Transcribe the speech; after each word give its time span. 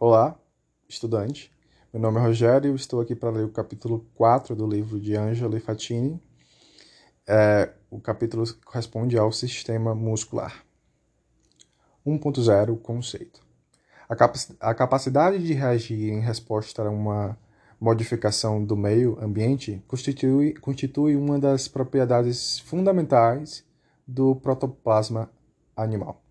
Olá, 0.00 0.38
estudante. 0.88 1.50
Meu 1.92 2.00
nome 2.00 2.20
é 2.20 2.22
Rogério 2.22 2.70
e 2.70 2.76
estou 2.76 3.00
aqui 3.00 3.16
para 3.16 3.30
ler 3.30 3.44
o 3.44 3.48
capítulo 3.48 4.06
4 4.14 4.54
do 4.54 4.64
livro 4.64 5.00
de 5.00 5.16
Angela 5.16 5.58
Fatini. 5.58 6.22
É, 7.26 7.72
o 7.90 7.98
capítulo 8.00 8.44
corresponde 8.64 9.18
ao 9.18 9.32
sistema 9.32 9.96
muscular. 9.96 10.64
1.0 12.06 12.80
Conceito. 12.80 13.44
A, 14.08 14.70
a 14.70 14.72
capacidade 14.72 15.44
de 15.44 15.52
reagir 15.52 16.12
em 16.12 16.20
resposta 16.20 16.82
a 16.84 16.90
uma 16.90 17.36
modificação 17.80 18.64
do 18.64 18.76
meio 18.76 19.18
ambiente 19.20 19.82
constitui, 19.88 20.54
constitui 20.60 21.16
uma 21.16 21.40
das 21.40 21.66
propriedades 21.66 22.60
fundamentais 22.60 23.64
do 24.06 24.36
protoplasma 24.36 25.28
animal. 25.76 26.22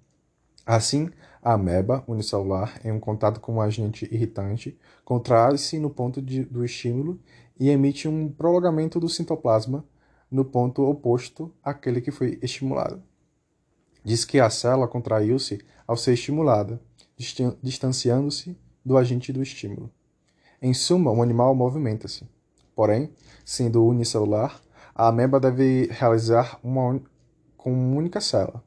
Assim, 0.68 1.10
a 1.42 1.54
ameba 1.54 2.04
unicelular, 2.06 2.78
em 2.84 2.92
um 2.92 3.00
contato 3.00 3.40
com 3.40 3.54
um 3.54 3.62
agente 3.62 4.06
irritante, 4.14 4.78
contrai-se 5.06 5.80
no 5.80 5.90
ponto 5.90 6.22
de, 6.22 6.44
do 6.44 6.66
estímulo 6.66 7.18
e 7.58 7.70
emite 7.70 8.06
um 8.06 8.30
prolongamento 8.30 9.00
do 9.00 9.08
citoplasma 9.08 9.86
no 10.30 10.44
ponto 10.44 10.84
oposto 10.84 11.50
àquele 11.64 12.02
que 12.02 12.12
foi 12.12 12.38
estimulado. 12.42 13.02
Diz 14.04 14.26
que 14.26 14.42
a 14.42 14.50
célula 14.50 14.90
contraiu-se 14.90 15.62
ao 15.88 15.96
ser 15.96 16.16
estimulada, 16.16 16.82
distanciando-se 17.64 18.58
do 18.84 18.98
agente 18.98 19.32
do 19.32 19.42
estímulo. 19.42 19.90
Em 20.62 20.74
suma, 20.74 21.14
o 21.14 21.24
animal 21.24 21.56
movimenta-se. 21.56 22.28
Porém, 22.76 23.10
sendo 23.46 23.86
unicelular, 23.86 24.62
a 24.94 25.08
ameba 25.08 25.40
deve 25.40 25.88
realizar 25.92 26.60
uma 26.62 27.02
com 27.56 27.72
uma 27.72 27.98
única 27.98 28.20
célula 28.20 28.67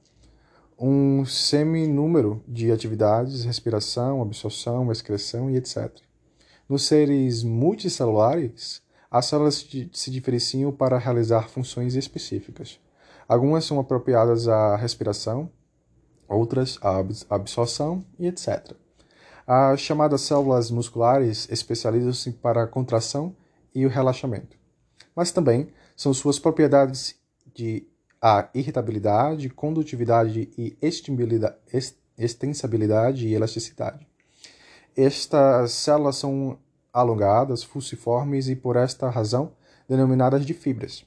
um 0.83 1.27
seminúmero 1.27 2.43
de 2.48 2.73
atividades, 2.73 3.45
respiração, 3.45 4.23
absorção, 4.23 4.91
excreção 4.91 5.51
e 5.51 5.56
etc. 5.56 5.93
Nos 6.66 6.87
seres 6.87 7.43
multicelulares, 7.43 8.81
as 9.11 9.27
células 9.27 9.69
se 9.92 10.11
diferenciam 10.11 10.73
para 10.73 10.97
realizar 10.97 11.51
funções 11.51 11.97
específicas. 11.97 12.81
Algumas 13.28 13.67
são 13.67 13.78
apropriadas 13.78 14.48
à 14.48 14.75
respiração, 14.75 15.51
outras 16.27 16.78
à 16.81 17.05
absorção 17.28 18.03
e 18.19 18.27
etc. 18.27 18.73
As 19.47 19.81
chamadas 19.81 20.23
células 20.23 20.70
musculares 20.70 21.47
especializam-se 21.51 22.33
para 22.33 22.62
a 22.62 22.67
contração 22.67 23.36
e 23.75 23.84
o 23.84 23.89
relaxamento, 23.89 24.56
mas 25.14 25.31
também 25.31 25.69
são 25.95 26.14
suas 26.14 26.39
propriedades 26.39 27.17
de 27.55 27.86
a 28.21 28.49
irritabilidade, 28.55 29.49
condutividade 29.49 30.51
e 30.59 30.77
extensibilidade 32.19 33.27
e 33.27 33.35
elasticidade. 33.35 34.07
Estas 34.97 35.73
células 35.73 36.17
são 36.17 36.59
alongadas, 36.93 37.63
fusiformes 37.63 38.48
e, 38.48 38.57
por 38.57 38.77
esta 38.77 39.09
razão, 39.09 39.53
denominadas 39.89 40.45
de 40.45 40.53
fibras. 40.53 41.05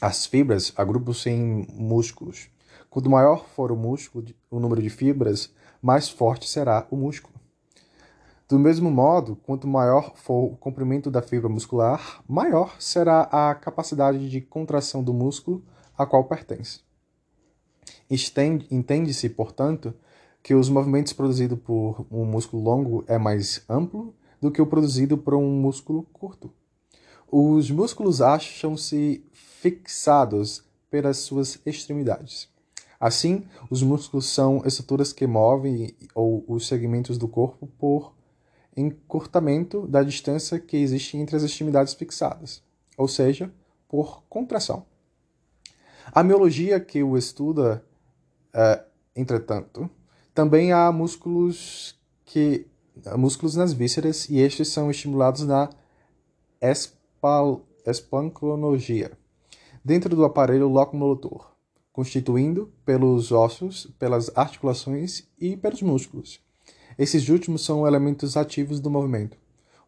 As 0.00 0.24
fibras 0.24 0.72
agrupam-se 0.76 1.28
em 1.28 1.66
músculos. 1.72 2.48
Quanto 2.88 3.10
maior 3.10 3.46
for 3.54 3.70
o 3.70 3.76
músculo, 3.76 4.24
o 4.50 4.58
número 4.58 4.80
de 4.80 4.88
fibras, 4.88 5.52
mais 5.82 6.08
forte 6.08 6.48
será 6.48 6.86
o 6.90 6.96
músculo. 6.96 7.34
Do 8.48 8.58
mesmo 8.58 8.90
modo, 8.90 9.36
quanto 9.36 9.68
maior 9.68 10.16
for 10.16 10.52
o 10.52 10.56
comprimento 10.56 11.10
da 11.10 11.22
fibra 11.22 11.48
muscular, 11.48 12.22
maior 12.26 12.74
será 12.80 13.28
a 13.30 13.54
capacidade 13.54 14.28
de 14.28 14.40
contração 14.40 15.04
do 15.04 15.12
músculo 15.12 15.62
a 16.00 16.06
qual 16.06 16.24
pertence. 16.24 16.80
Entende-se, 18.10 19.28
portanto, 19.28 19.92
que 20.42 20.54
os 20.54 20.70
movimentos 20.70 21.12
produzidos 21.12 21.58
por 21.58 22.06
um 22.10 22.24
músculo 22.24 22.62
longo 22.62 23.04
é 23.06 23.18
mais 23.18 23.62
amplo 23.68 24.14
do 24.40 24.50
que 24.50 24.62
o 24.62 24.66
produzido 24.66 25.18
por 25.18 25.34
um 25.34 25.50
músculo 25.50 26.04
curto. 26.04 26.50
Os 27.30 27.70
músculos 27.70 28.22
acham-se 28.22 29.22
fixados 29.30 30.64
pelas 30.90 31.18
suas 31.18 31.60
extremidades. 31.66 32.48
Assim, 32.98 33.44
os 33.70 33.82
músculos 33.82 34.26
são 34.26 34.62
estruturas 34.64 35.12
que 35.12 35.26
movem 35.26 35.94
ou 36.14 36.42
os 36.48 36.66
segmentos 36.66 37.18
do 37.18 37.28
corpo 37.28 37.66
por 37.78 38.14
encurtamento 38.74 39.86
da 39.86 40.02
distância 40.02 40.58
que 40.58 40.78
existe 40.78 41.18
entre 41.18 41.36
as 41.36 41.42
extremidades 41.42 41.92
fixadas, 41.92 42.62
ou 42.96 43.06
seja, 43.06 43.52
por 43.86 44.22
contração. 44.30 44.86
A 46.12 46.24
miologia 46.24 46.80
que 46.80 47.02
o 47.02 47.16
estuda, 47.16 47.84
é, 48.52 48.84
entretanto, 49.14 49.88
também 50.34 50.72
há 50.72 50.90
músculos 50.90 51.96
que 52.24 52.66
músculos 53.16 53.54
nas 53.54 53.72
vísceras 53.72 54.28
e 54.28 54.38
estes 54.40 54.68
são 54.68 54.90
estimulados 54.90 55.46
na 55.46 55.70
espal, 56.60 57.64
dentro 59.84 60.14
do 60.14 60.24
aparelho 60.24 60.68
locomotor, 60.68 61.52
constituindo 61.92 62.72
pelos 62.84 63.32
ossos, 63.32 63.86
pelas 63.98 64.36
articulações 64.36 65.28
e 65.38 65.56
pelos 65.56 65.80
músculos. 65.80 66.40
Esses 66.98 67.28
últimos 67.28 67.64
são 67.64 67.86
elementos 67.86 68.36
ativos 68.36 68.80
do 68.80 68.90
movimento. 68.90 69.38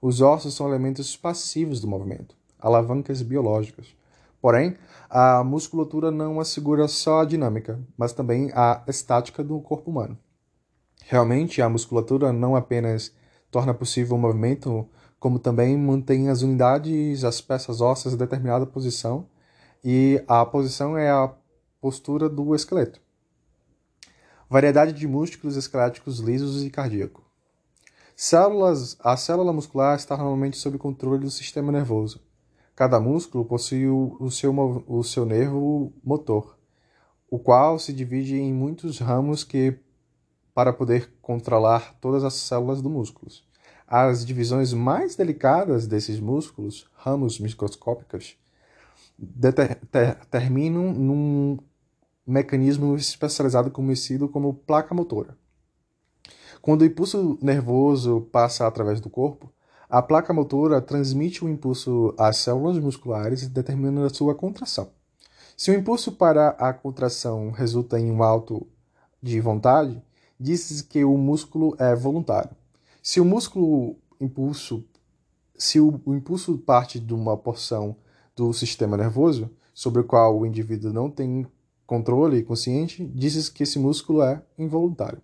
Os 0.00 0.20
ossos 0.20 0.54
são 0.54 0.68
elementos 0.68 1.16
passivos 1.16 1.80
do 1.80 1.88
movimento, 1.88 2.36
alavancas 2.58 3.22
biológicas. 3.22 3.94
Porém, 4.42 4.76
a 5.08 5.44
musculatura 5.44 6.10
não 6.10 6.40
assegura 6.40 6.88
só 6.88 7.20
a 7.20 7.24
dinâmica, 7.24 7.80
mas 7.96 8.12
também 8.12 8.50
a 8.52 8.82
estática 8.88 9.44
do 9.44 9.60
corpo 9.60 9.88
humano. 9.88 10.18
Realmente, 11.06 11.62
a 11.62 11.68
musculatura 11.68 12.32
não 12.32 12.56
apenas 12.56 13.14
torna 13.52 13.72
possível 13.72 14.16
o 14.16 14.18
movimento, 14.18 14.88
como 15.20 15.38
também 15.38 15.78
mantém 15.78 16.28
as 16.28 16.42
unidades, 16.42 17.22
as 17.22 17.40
peças 17.40 17.80
ósseas 17.80 18.14
em 18.14 18.16
determinada 18.16 18.66
posição, 18.66 19.28
e 19.84 20.20
a 20.26 20.44
posição 20.44 20.98
é 20.98 21.08
a 21.08 21.32
postura 21.80 22.28
do 22.28 22.52
esqueleto. 22.52 23.00
Variedade 24.50 24.92
de 24.92 25.06
músculos 25.06 25.56
esqueléticos 25.56 26.18
lisos 26.18 26.64
e 26.64 26.70
cardíaco. 26.70 27.22
Células, 28.16 28.96
a 29.00 29.16
célula 29.16 29.52
muscular 29.52 29.96
está 29.96 30.16
normalmente 30.16 30.56
sob 30.56 30.78
controle 30.78 31.20
do 31.20 31.30
sistema 31.30 31.70
nervoso 31.70 32.20
Cada 32.82 32.98
músculo 32.98 33.44
possui 33.44 33.86
o 33.86 34.28
seu, 34.28 34.52
o 34.88 35.04
seu 35.04 35.24
nervo 35.24 35.92
motor, 36.02 36.58
o 37.30 37.38
qual 37.38 37.78
se 37.78 37.92
divide 37.92 38.34
em 38.34 38.52
muitos 38.52 38.98
ramos 38.98 39.44
que 39.44 39.78
para 40.52 40.72
poder 40.72 41.14
controlar 41.22 41.96
todas 42.00 42.24
as 42.24 42.34
células 42.34 42.82
do 42.82 42.90
músculo. 42.90 43.30
As 43.86 44.26
divisões 44.26 44.72
mais 44.72 45.14
delicadas 45.14 45.86
desses 45.86 46.18
músculos, 46.18 46.90
ramos 46.96 47.38
microscópicos, 47.38 48.36
terminam 50.28 50.92
num 50.92 51.58
mecanismo 52.26 52.96
especializado 52.96 53.70
conhecido 53.70 54.28
como 54.28 54.54
placa 54.54 54.92
motora. 54.92 55.38
Quando 56.60 56.82
o 56.82 56.86
impulso 56.86 57.38
nervoso 57.40 58.22
passa 58.32 58.66
através 58.66 59.00
do 59.00 59.08
corpo, 59.08 59.52
a 59.92 60.00
placa 60.00 60.32
motora 60.32 60.80
transmite 60.80 61.44
o 61.44 61.50
impulso 61.50 62.14
às 62.16 62.38
células 62.38 62.78
musculares, 62.78 63.46
determinando 63.46 64.06
a 64.06 64.08
sua 64.08 64.34
contração. 64.34 64.88
Se 65.54 65.70
o 65.70 65.74
impulso 65.74 66.12
para 66.12 66.48
a 66.58 66.72
contração 66.72 67.50
resulta 67.50 68.00
em 68.00 68.10
um 68.10 68.22
alto 68.22 68.66
de 69.22 69.38
vontade, 69.38 70.02
diz 70.40 70.80
que 70.80 71.04
o 71.04 71.18
músculo 71.18 71.76
é 71.78 71.94
voluntário. 71.94 72.56
Se 73.02 73.20
o 73.20 73.24
músculo 73.26 73.98
impulso, 74.18 74.82
se 75.58 75.78
o, 75.78 76.00
o 76.06 76.14
impulso 76.14 76.56
parte 76.56 76.98
de 76.98 77.12
uma 77.12 77.36
porção 77.36 77.94
do 78.34 78.50
sistema 78.54 78.96
nervoso 78.96 79.50
sobre 79.74 80.00
o 80.00 80.04
qual 80.04 80.38
o 80.38 80.46
indivíduo 80.46 80.90
não 80.90 81.10
tem 81.10 81.46
controle 81.86 82.42
consciente, 82.42 83.04
diz 83.14 83.50
que 83.50 83.64
esse 83.64 83.78
músculo 83.78 84.22
é 84.22 84.42
involuntário. 84.56 85.20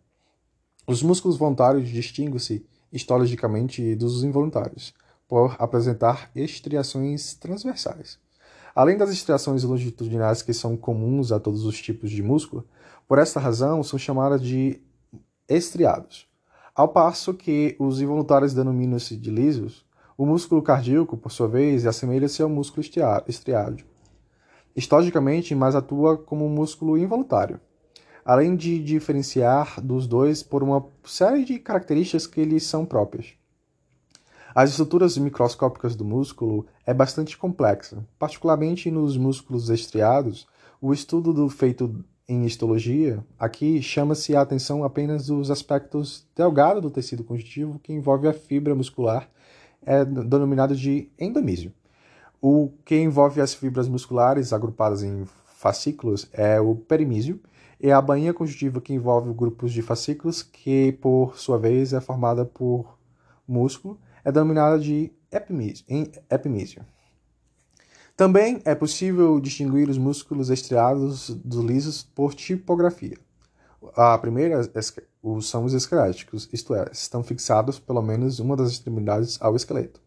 Os 0.87 1.03
músculos 1.03 1.39
voluntários 1.39 1.89
distinguem-se 1.89 2.67
histologicamente 2.93 3.95
dos 3.95 4.25
involuntários, 4.25 4.95
por 5.27 5.55
apresentar 5.59 6.31
estriações 6.35 7.35
transversais. 7.35 8.19
Além 8.75 8.97
das 8.97 9.11
estriações 9.11 9.65
longitudinais 9.65 10.43
que 10.43 10.55
são 10.55 10.77
comuns 10.77 11.33
a 11.33 11.41
todos 11.41 11.65
os 11.65 11.81
tipos 11.81 12.11
de 12.11 12.23
músculo, 12.23 12.65
por 13.07 13.19
esta 13.19 13.41
razão 13.41 13.83
são 13.83 13.99
chamadas 13.99 14.41
de 14.41 14.81
estriados. 15.49 16.27
Ao 16.75 16.89
passo 16.89 17.35
que 17.35 17.77
os 17.79 18.01
involuntários 18.01 18.55
denominam-se 18.55 19.17
de 19.17 19.31
lisos, 19.31 19.85
o 20.17 20.25
músculo 20.25 20.63
cardíaco, 20.63 21.17
por 21.17 21.31
sua 21.31 21.49
vez, 21.49 21.87
assemelha-se 21.87 22.43
ao 22.43 22.49
músculo 22.49 22.83
estriado. 23.27 23.85
Histologicamente, 24.75 25.55
mais 25.55 25.75
atua 25.75 26.17
como 26.17 26.45
um 26.45 26.49
músculo 26.49 26.97
involuntário 26.97 27.61
além 28.29 28.55
de 28.55 28.79
diferenciar 28.79 29.81
dos 29.81 30.07
dois 30.07 30.43
por 30.43 30.63
uma 30.63 30.85
série 31.03 31.47
de 31.47 31.59
características 31.59 32.27
que 32.27 32.45
lhes 32.45 32.63
são 32.63 32.85
próprias. 32.85 33.29
As 34.55 34.69
estruturas 34.69 35.17
microscópicas 35.17 35.97
do 35.97 36.05
músculo 36.05 36.67
é 36.85 36.93
bastante 36.93 37.39
complexa, 37.39 38.07
particularmente 38.19 38.91
nos 38.91 39.17
músculos 39.17 39.71
estriados. 39.71 40.47
O 40.79 40.93
estudo 40.93 41.33
do 41.33 41.49
feito 41.49 42.05
em 42.29 42.45
histologia, 42.45 43.25
aqui 43.39 43.81
chama-se 43.81 44.37
a 44.37 44.43
atenção 44.43 44.85
apenas 44.85 45.29
dos 45.29 45.51
aspectos 45.51 46.29
delgados 46.37 46.83
do 46.83 46.91
tecido 46.91 47.25
conjuntivo 47.25 47.81
que 47.83 47.95
envolve 47.95 48.29
a 48.29 48.35
fibra 48.35 48.75
muscular, 48.75 49.27
é 49.81 50.05
denominado 50.05 50.77
de 50.77 51.11
endomísio. 51.19 51.73
O 52.43 52.73
que 52.85 52.95
envolve 52.95 53.41
as 53.41 53.55
fibras 53.55 53.89
musculares 53.89 54.53
agrupadas 54.53 55.03
em 55.03 55.25
fascículos 55.47 56.29
é 56.31 56.61
o 56.61 56.75
perimísio, 56.75 57.41
e 57.81 57.91
a 57.93 58.01
bainha 58.01 58.35
conjuntiva 58.35 58.81
que 58.81 58.93
envolve 58.93 59.33
grupos 59.33 59.73
de 59.73 59.83
fascículos, 59.83 60.43
que 60.43 60.93
por 61.01 61.39
sua 61.39 61.59
vez 61.59 61.93
é 61.93 62.01
formada 62.01 62.45
por 62.45 62.99
músculo, 63.47 63.99
é 64.25 64.33
denominada 64.33 64.79
de 64.79 65.13
epimísio. 65.31 66.85
Também 68.17 68.61
é 68.65 68.75
possível 68.75 69.39
distinguir 69.39 69.89
os 69.89 69.97
músculos 69.97 70.51
estriados 70.51 71.31
dos 71.31 71.65
lisos 71.65 72.03
por 72.03 72.35
tipografia. 72.35 73.17
A 73.95 74.19
primeira 74.19 74.61
são 75.41 75.65
os 75.65 75.73
esqueléticos, 75.73 76.49
isto 76.53 76.75
é, 76.75 76.89
estão 76.93 77.23
fixados 77.23 77.79
pelo 77.79 78.03
menos 78.03 78.41
uma 78.41 78.57
das 78.57 78.73
extremidades 78.73 79.41
ao 79.41 79.55
esqueleto. 79.55 80.01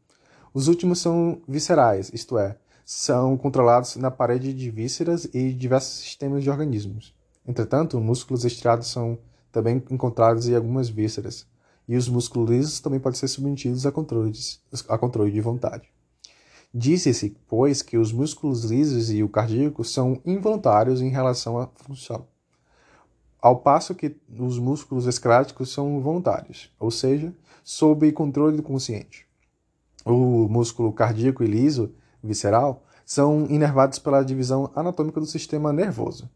Os 0.53 0.67
últimos 0.67 0.99
são 0.99 1.41
viscerais, 1.47 2.11
isto 2.13 2.37
é, 2.37 2.57
são 2.83 3.37
controlados 3.37 3.95
na 3.95 4.11
parede 4.11 4.53
de 4.53 4.69
vísceras 4.69 5.25
e 5.33 5.53
diversos 5.53 6.03
sistemas 6.03 6.43
de 6.43 6.49
organismos. 6.49 7.15
Entretanto, 7.47 7.99
músculos 7.99 8.45
estriados 8.45 8.87
são 8.87 9.17
também 9.51 9.83
encontrados 9.89 10.47
em 10.47 10.55
algumas 10.55 10.89
vísceras, 10.89 11.45
e 11.87 11.97
os 11.97 12.07
músculos 12.07 12.49
lisos 12.49 12.79
também 12.79 12.99
podem 12.99 13.19
ser 13.19 13.27
submetidos 13.27 13.85
a, 13.85 13.89
a 13.89 14.97
controle 14.97 15.31
de 15.31 15.41
vontade. 15.41 15.89
Disse-se, 16.73 17.35
pois, 17.47 17.81
que 17.81 17.97
os 17.97 18.13
músculos 18.13 18.63
lisos 18.63 19.11
e 19.11 19.21
o 19.23 19.27
cardíaco 19.27 19.83
são 19.83 20.21
involuntários 20.25 21.01
em 21.01 21.09
relação 21.09 21.57
à 21.57 21.67
função, 21.75 22.25
ao 23.41 23.57
passo 23.57 23.95
que 23.95 24.15
os 24.39 24.57
músculos 24.57 25.05
escleráticos 25.05 25.73
são 25.73 25.99
voluntários, 25.99 26.71
ou 26.79 26.89
seja, 26.89 27.33
sob 27.63 28.09
controle 28.13 28.55
do 28.55 28.63
consciente. 28.63 29.27
O 30.05 30.47
músculo 30.47 30.93
cardíaco 30.93 31.43
e 31.43 31.47
liso, 31.47 31.93
visceral, 32.23 32.83
são 33.05 33.47
inervados 33.49 33.99
pela 33.99 34.23
divisão 34.23 34.71
anatômica 34.73 35.19
do 35.19 35.25
sistema 35.25 35.73
nervoso. 35.73 36.29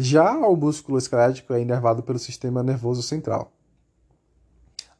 Já 0.00 0.32
o 0.46 0.54
músculo 0.54 0.96
esquelético 0.96 1.52
é 1.52 1.60
inervado 1.60 2.04
pelo 2.04 2.20
sistema 2.20 2.62
nervoso 2.62 3.02
central. 3.02 3.50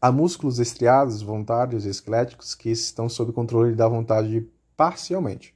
Há 0.03 0.11
músculos 0.11 0.59
estriados, 0.59 1.23
voluntários 1.23 1.87
e 1.87 1.89
esqueléticos 1.89 2.53
que 2.53 2.69
estão 2.69 3.09
sob 3.09 3.33
controle 3.33 3.77
da 3.77 3.87
vontade 3.87 4.45
parcialmente. 4.77 5.55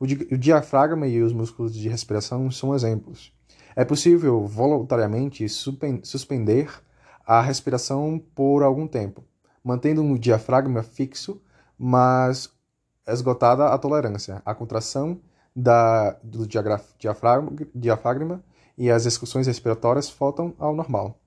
O, 0.00 0.08
di 0.08 0.26
o 0.32 0.36
diafragma 0.36 1.06
e 1.06 1.22
os 1.22 1.32
músculos 1.32 1.72
de 1.72 1.88
respiração 1.88 2.50
são 2.50 2.74
exemplos. 2.74 3.32
É 3.76 3.84
possível 3.84 4.44
voluntariamente 4.44 5.48
suspender 5.48 6.68
a 7.24 7.40
respiração 7.40 8.20
por 8.34 8.64
algum 8.64 8.88
tempo, 8.88 9.22
mantendo 9.62 10.02
o 10.02 10.18
diafragma 10.18 10.82
fixo, 10.82 11.40
mas 11.78 12.52
esgotada 13.06 13.66
a 13.66 13.78
tolerância. 13.78 14.42
A 14.44 14.52
contração 14.52 15.20
da, 15.54 16.10
do 16.24 16.44
diafragma, 16.44 17.52
diafragma 17.72 18.42
e 18.80 18.90
as 18.90 19.04
excursões 19.04 19.46
respiratórias 19.46 20.08
faltam 20.08 20.54
ao 20.58 20.74
normal. 20.74 21.20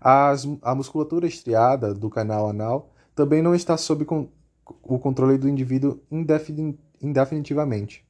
As, 0.00 0.48
a 0.62 0.74
musculatura 0.74 1.26
estriada 1.26 1.92
do 1.92 2.08
canal 2.08 2.48
anal 2.48 2.90
também 3.14 3.42
não 3.42 3.54
está 3.54 3.76
sob 3.76 4.06
con 4.06 4.30
o 4.82 4.98
controle 4.98 5.36
do 5.36 5.46
indivíduo 5.46 6.00
indefinitivamente. 7.00 8.02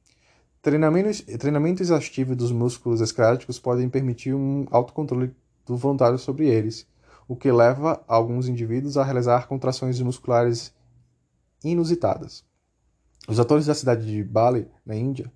Treinamentos, 0.61 1.19
treinamento 1.37 1.83
exaustivo 1.83 2.33
dos 2.33 2.49
músculos 2.49 3.01
esqueléticos 3.01 3.59
podem 3.59 3.89
permitir 3.89 4.33
um 4.33 4.65
autocontrole 4.71 5.35
do 5.65 5.75
voluntário 5.75 6.17
sobre 6.17 6.47
eles, 6.47 6.87
o 7.27 7.35
que 7.35 7.51
leva 7.51 8.01
alguns 8.07 8.47
indivíduos 8.47 8.97
a 8.97 9.03
realizar 9.03 9.49
contrações 9.49 9.99
musculares 9.99 10.73
inusitadas. 11.61 12.45
Os 13.27 13.37
atores 13.37 13.65
da 13.65 13.75
cidade 13.75 14.05
de 14.05 14.23
Bali, 14.23 14.65
na 14.85 14.95
Índia, 14.95 15.29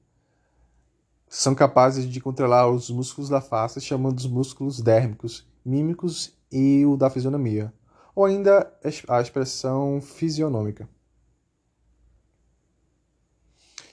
são 1.31 1.55
capazes 1.55 2.07
de 2.07 2.19
controlar 2.19 2.69
os 2.69 2.89
músculos 2.89 3.29
da 3.29 3.41
face, 3.41 3.81
chamando 3.81 4.19
os 4.19 4.27
músculos 4.27 4.81
dérmicos, 4.81 5.47
mímicos 5.65 6.37
e 6.51 6.85
o 6.85 6.97
da 6.97 7.09
fisionomia, 7.09 7.73
ou 8.13 8.25
ainda 8.25 8.71
a 9.07 9.21
expressão 9.21 10.01
fisionômica 10.01 10.87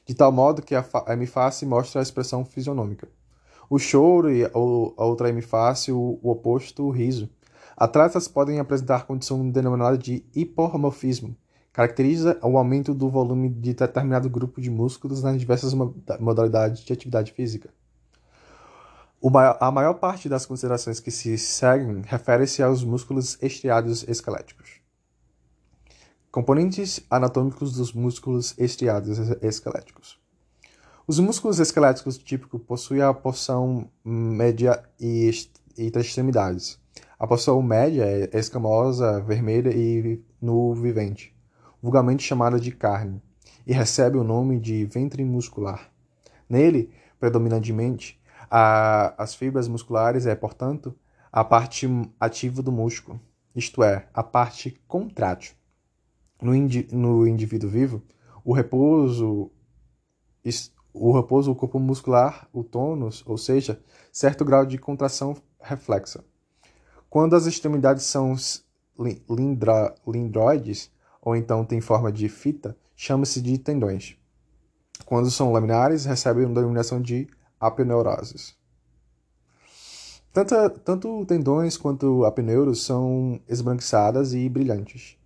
de 0.08 0.14
tal 0.14 0.32
modo 0.32 0.62
que 0.62 0.74
a, 0.74 0.82
a 1.06 1.12
hemiface 1.12 1.66
mostra 1.66 2.00
a 2.00 2.02
expressão 2.02 2.42
fisionômica. 2.42 3.06
O 3.68 3.78
choro 3.78 4.32
e 4.32 4.42
a 4.42 4.50
outra 4.56 5.28
hemiface, 5.28 5.92
o, 5.92 6.18
o 6.22 6.30
oposto, 6.30 6.84
o 6.84 6.90
riso. 6.90 7.28
Atletas 7.76 8.26
podem 8.26 8.58
apresentar 8.58 9.06
condição 9.06 9.50
denominada 9.50 9.98
de 9.98 10.24
hipomorfismo, 10.34 11.36
caracteriza 11.78 12.36
o 12.42 12.58
aumento 12.58 12.92
do 12.92 13.08
volume 13.08 13.48
de 13.48 13.72
determinado 13.72 14.28
grupo 14.28 14.60
de 14.60 14.68
músculos 14.68 15.22
nas 15.22 15.38
diversas 15.38 15.72
modalidades 16.18 16.80
de 16.80 16.92
atividade 16.92 17.30
física. 17.30 17.70
Maior, 19.22 19.56
a 19.60 19.70
maior 19.70 19.94
parte 19.94 20.28
das 20.28 20.44
considerações 20.44 20.98
que 20.98 21.12
se 21.12 21.38
seguem 21.38 22.02
refere-se 22.02 22.64
aos 22.64 22.82
músculos 22.82 23.40
estriados 23.40 24.04
esqueléticos. 24.08 24.80
Componentes 26.32 27.00
anatômicos 27.08 27.74
dos 27.74 27.92
músculos 27.92 28.58
estriados 28.58 29.16
esqueléticos. 29.40 30.18
Os 31.06 31.20
músculos 31.20 31.60
esqueléticos 31.60 32.18
típicos 32.18 32.60
possuem 32.60 33.02
a 33.02 33.14
porção 33.14 33.88
média 34.04 34.82
e, 34.98 35.30
e 35.76 35.86
extremidades. 35.96 36.76
A 37.16 37.24
porção 37.24 37.62
média 37.62 38.02
é 38.04 38.36
escamosa, 38.36 39.20
vermelha 39.20 39.70
e 39.70 40.20
no 40.42 40.74
vivente, 40.74 41.37
vulgarmente 41.82 42.22
chamada 42.22 42.58
de 42.58 42.72
carne, 42.72 43.22
e 43.66 43.72
recebe 43.72 44.16
o 44.16 44.24
nome 44.24 44.58
de 44.58 44.84
ventre 44.86 45.24
muscular. 45.24 45.90
Nele, 46.48 46.90
predominantemente, 47.20 48.18
a, 48.50 49.14
as 49.22 49.34
fibras 49.34 49.68
musculares 49.68 50.26
é, 50.26 50.34
portanto, 50.34 50.94
a 51.30 51.44
parte 51.44 51.86
ativa 52.18 52.62
do 52.62 52.72
músculo, 52.72 53.20
isto 53.54 53.82
é, 53.82 54.08
a 54.14 54.22
parte 54.22 54.80
contrátil. 54.88 55.54
No, 56.40 56.54
indi 56.54 56.88
no 56.92 57.26
indivíduo 57.26 57.68
vivo, 57.68 58.02
o 58.44 58.52
repouso, 58.52 59.50
o 60.94 61.12
repouso, 61.12 61.50
o 61.50 61.54
corpo 61.54 61.78
muscular, 61.78 62.48
o 62.52 62.62
tônus, 62.64 63.22
ou 63.26 63.36
seja, 63.36 63.82
certo 64.12 64.44
grau 64.44 64.64
de 64.64 64.78
contração 64.78 65.36
reflexa. 65.60 66.24
Quando 67.10 67.34
as 67.34 67.46
extremidades 67.46 68.04
são 68.04 68.34
lindra, 69.28 69.94
lindroides, 70.06 70.90
ou 71.20 71.36
então 71.36 71.64
têm 71.64 71.80
forma 71.80 72.10
de 72.10 72.28
fita, 72.28 72.76
chama-se 72.96 73.40
de 73.40 73.58
tendões. 73.58 74.16
Quando 75.04 75.30
são 75.30 75.52
laminares, 75.52 76.04
recebem 76.04 76.44
a 76.44 76.48
denominação 76.48 77.00
de 77.00 77.28
apeneuroses. 77.60 78.56
Tanto, 80.32 80.70
tanto 80.80 81.26
tendões 81.26 81.76
quanto 81.76 82.24
apeneuros 82.24 82.84
são 82.84 83.40
esbranquiçadas 83.48 84.34
e 84.34 84.48
brilhantes 84.48 85.18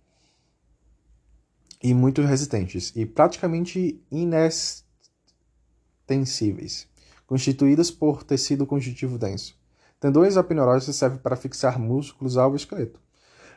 e 1.83 1.93
muito 1.93 2.21
resistentes 2.21 2.93
e 2.95 3.05
praticamente 3.05 4.01
inextensíveis, 4.09 6.87
constituídas 7.27 7.91
por 7.91 8.23
tecido 8.23 8.65
conjuntivo 8.65 9.17
denso. 9.17 9.61
Tendões 9.99 10.37
apeneuroses 10.37 10.95
servem 10.95 11.19
para 11.19 11.35
fixar 11.35 11.77
músculos 11.77 12.37
ao 12.37 12.55
esqueleto. 12.55 13.01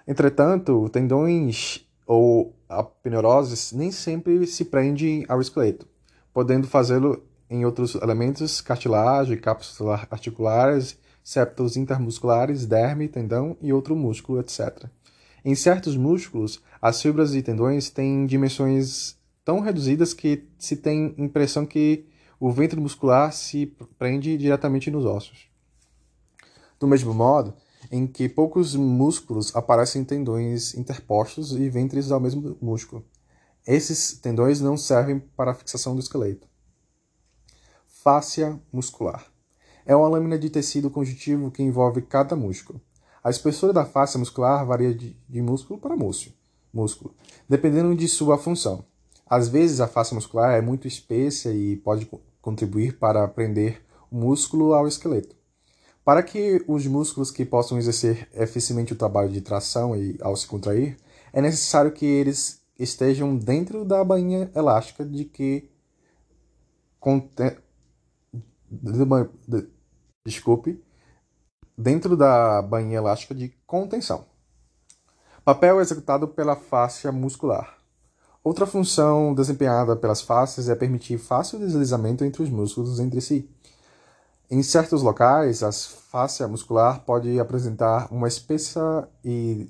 Entretanto, 0.06 0.88
tendões 0.88 1.85
ou 2.06 2.54
apeneuroses 2.68 3.72
nem 3.72 3.90
sempre 3.90 4.46
se 4.46 4.64
prendem 4.64 5.24
ao 5.28 5.40
esqueleto, 5.40 5.86
podendo 6.32 6.66
fazê-lo 6.66 7.22
em 7.50 7.64
outros 7.64 7.94
elementos, 7.96 8.60
cartilagem, 8.60 9.36
cápsulas 9.38 10.06
articulares, 10.10 10.98
septos 11.22 11.76
intermusculares, 11.76 12.66
derme, 12.66 13.08
tendão 13.08 13.56
e 13.60 13.72
outro 13.72 13.96
músculo, 13.96 14.40
etc. 14.40 14.86
Em 15.44 15.54
certos 15.54 15.96
músculos, 15.96 16.60
as 16.80 17.00
fibras 17.00 17.34
e 17.34 17.42
tendões 17.42 17.90
têm 17.90 18.26
dimensões 18.26 19.16
tão 19.44 19.60
reduzidas 19.60 20.12
que 20.12 20.44
se 20.58 20.76
tem 20.76 21.14
impressão 21.16 21.64
que 21.64 22.06
o 22.38 22.50
ventre 22.50 22.78
muscular 22.80 23.32
se 23.32 23.66
prende 23.98 24.36
diretamente 24.36 24.90
nos 24.90 25.04
ossos. 25.04 25.48
Do 26.78 26.86
mesmo 26.86 27.14
modo, 27.14 27.54
em 27.90 28.06
que 28.06 28.28
poucos 28.28 28.74
músculos 28.74 29.54
aparecem 29.54 30.04
tendões 30.04 30.74
interpostos 30.74 31.52
e 31.52 31.68
ventres 31.68 32.10
ao 32.10 32.20
mesmo 32.20 32.56
músculo. 32.60 33.04
Esses 33.66 34.18
tendões 34.18 34.60
não 34.60 34.76
servem 34.76 35.18
para 35.18 35.50
a 35.50 35.54
fixação 35.54 35.94
do 35.94 36.00
esqueleto. 36.00 36.46
Fáscia 37.86 38.60
muscular. 38.72 39.26
É 39.84 39.94
uma 39.94 40.08
lâmina 40.08 40.38
de 40.38 40.50
tecido 40.50 40.90
conjuntivo 40.90 41.50
que 41.50 41.62
envolve 41.62 42.02
cada 42.02 42.34
músculo. 42.34 42.80
A 43.22 43.30
espessura 43.30 43.72
da 43.72 43.84
face 43.84 44.16
muscular 44.16 44.64
varia 44.64 44.94
de, 44.94 45.16
de 45.28 45.42
músculo 45.42 45.78
para 45.78 45.96
músculo, 46.72 47.14
dependendo 47.48 47.94
de 47.94 48.08
sua 48.08 48.38
função. 48.38 48.84
Às 49.28 49.48
vezes, 49.48 49.80
a 49.80 49.88
face 49.88 50.14
muscular 50.14 50.54
é 50.54 50.60
muito 50.60 50.86
espessa 50.86 51.52
e 51.52 51.76
pode 51.76 52.08
contribuir 52.40 52.98
para 52.98 53.26
prender 53.26 53.82
o 54.10 54.16
músculo 54.16 54.72
ao 54.72 54.86
esqueleto. 54.86 55.35
Para 56.06 56.22
que 56.22 56.64
os 56.68 56.86
músculos 56.86 57.32
que 57.32 57.44
possam 57.44 57.76
exercer 57.78 58.28
eficientemente 58.32 58.92
o 58.92 58.96
trabalho 58.96 59.28
de 59.28 59.40
tração 59.40 59.96
e 59.96 60.16
ao 60.20 60.36
se 60.36 60.46
contrair, 60.46 60.96
é 61.32 61.42
necessário 61.42 61.90
que 61.90 62.06
eles 62.06 62.62
estejam 62.78 63.36
dentro 63.36 63.84
da 63.84 64.04
bainha 64.04 64.48
elástica 64.54 65.04
de 65.04 65.24
que 65.24 65.68
contém, 67.00 67.56
desculpe, 70.24 70.80
dentro 71.76 72.16
da 72.16 72.62
bainha 72.62 72.98
elástica 72.98 73.34
de 73.34 73.48
contenção. 73.66 74.26
Papel 75.44 75.80
executado 75.80 76.28
pela 76.28 76.54
fáscia 76.54 77.10
muscular. 77.10 77.78
Outra 78.44 78.64
função 78.64 79.34
desempenhada 79.34 79.96
pelas 79.96 80.22
fáscias 80.22 80.68
é 80.68 80.76
permitir 80.76 81.18
fácil 81.18 81.58
deslizamento 81.58 82.24
entre 82.24 82.44
os 82.44 82.48
músculos 82.48 83.00
entre 83.00 83.20
si. 83.20 83.50
Em 84.48 84.62
certos 84.62 85.02
locais, 85.02 85.64
a 85.64 85.72
fáscia 85.72 86.46
muscular 86.46 87.00
pode 87.04 87.40
apresentar 87.40 88.06
uma 88.12 88.28
espessa 88.28 89.08
e 89.24 89.68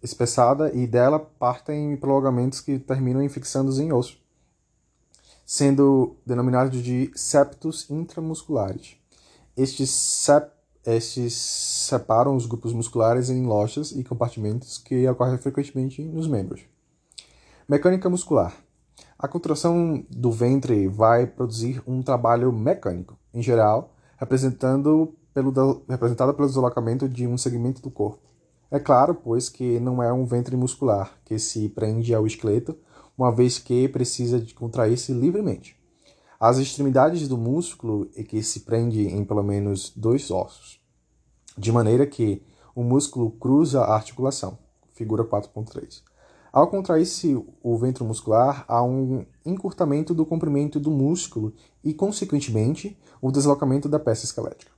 espessada 0.00 0.72
e 0.72 0.86
dela 0.86 1.18
partem 1.18 1.96
prolongamentos 1.96 2.60
que 2.60 2.78
terminam 2.78 3.20
em 3.20 3.28
fixando 3.28 3.72
em 3.80 3.92
osso, 3.92 4.18
sendo 5.44 6.16
denominados 6.24 6.80
de 6.80 7.10
septos 7.14 7.90
intramusculares. 7.90 8.96
Estes, 9.56 9.90
sep 9.90 10.48
estes 10.84 11.34
separam 11.34 12.36
os 12.36 12.46
grupos 12.46 12.72
musculares 12.72 13.30
em 13.30 13.46
lojas 13.46 13.90
e 13.92 14.04
compartimentos 14.04 14.78
que 14.78 15.08
ocorrem 15.08 15.38
frequentemente 15.38 16.02
nos 16.02 16.28
membros. 16.28 16.62
Mecânica 17.68 18.08
muscular. 18.08 18.54
A 19.22 19.28
contração 19.28 20.04
do 20.10 20.32
ventre 20.32 20.88
vai 20.88 21.28
produzir 21.28 21.80
um 21.86 22.02
trabalho 22.02 22.52
mecânico, 22.52 23.16
em 23.32 23.40
geral, 23.40 23.94
representando 24.16 25.14
pelo, 25.32 25.52
pelo 25.52 26.48
deslocamento 26.48 27.08
de 27.08 27.24
um 27.28 27.38
segmento 27.38 27.80
do 27.80 27.88
corpo. 27.88 28.18
É 28.68 28.80
claro, 28.80 29.14
pois, 29.14 29.48
que 29.48 29.78
não 29.78 30.02
é 30.02 30.12
um 30.12 30.24
ventre 30.24 30.56
muscular 30.56 31.16
que 31.24 31.38
se 31.38 31.68
prende 31.68 32.12
ao 32.12 32.26
esqueleto, 32.26 32.76
uma 33.16 33.30
vez 33.30 33.60
que 33.60 33.86
precisa 33.86 34.40
de 34.40 34.54
contrair-se 34.54 35.12
livremente. 35.12 35.76
As 36.40 36.58
extremidades 36.58 37.28
do 37.28 37.38
músculo 37.38 38.10
é 38.16 38.24
que 38.24 38.42
se 38.42 38.62
prende 38.62 39.06
em 39.06 39.24
pelo 39.24 39.44
menos 39.44 39.92
dois 39.94 40.32
ossos, 40.32 40.80
de 41.56 41.70
maneira 41.70 42.08
que 42.08 42.42
o 42.74 42.82
músculo 42.82 43.30
cruza 43.30 43.82
a 43.82 43.94
articulação. 43.94 44.58
Figura 44.92 45.22
4.3. 45.22 46.02
Ao 46.52 46.66
contrair-se 46.66 47.34
o 47.62 47.78
ventre 47.78 48.04
muscular, 48.04 48.66
há 48.68 48.82
um 48.82 49.24
encurtamento 49.44 50.12
do 50.12 50.26
comprimento 50.26 50.78
do 50.78 50.90
músculo 50.90 51.54
e, 51.82 51.94
consequentemente, 51.94 52.98
o 53.22 53.32
deslocamento 53.32 53.88
da 53.88 53.98
peça 53.98 54.26
esquelética. 54.26 54.70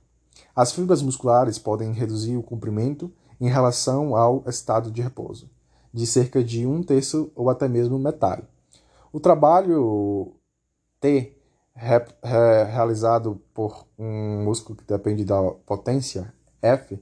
As 0.55 0.71
fibras 0.71 1.01
musculares 1.01 1.59
podem 1.59 1.91
reduzir 1.91 2.37
o 2.37 2.43
comprimento 2.43 3.11
em 3.41 3.49
relação 3.49 4.15
ao 4.15 4.41
estado 4.47 4.89
de 4.89 5.01
repouso, 5.01 5.49
de 5.93 6.07
cerca 6.07 6.41
de 6.41 6.65
um 6.65 6.81
terço 6.81 7.29
ou 7.35 7.49
até 7.49 7.67
mesmo 7.67 7.99
metade. 7.99 8.47
O 9.11 9.19
trabalho 9.19 10.33
T 11.01 11.35
realizado 12.73 13.41
por 13.53 13.85
um 13.99 14.45
músculo 14.45 14.77
que 14.77 14.85
depende 14.85 15.25
da 15.25 15.41
potência 15.65 16.33
F 16.61 16.97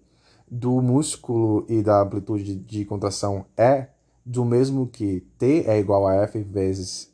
do 0.50 0.82
músculo 0.82 1.64
e 1.70 1.84
da 1.84 2.02
amplitude 2.02 2.56
de 2.56 2.86
contração 2.86 3.46
E, 3.56 3.88
do 4.26 4.46
mesmo 4.46 4.88
que 4.88 5.22
T 5.38 5.64
é 5.68 5.80
igual 5.80 6.08
a 6.08 6.16
F 6.24 6.42
vezes 6.44 7.12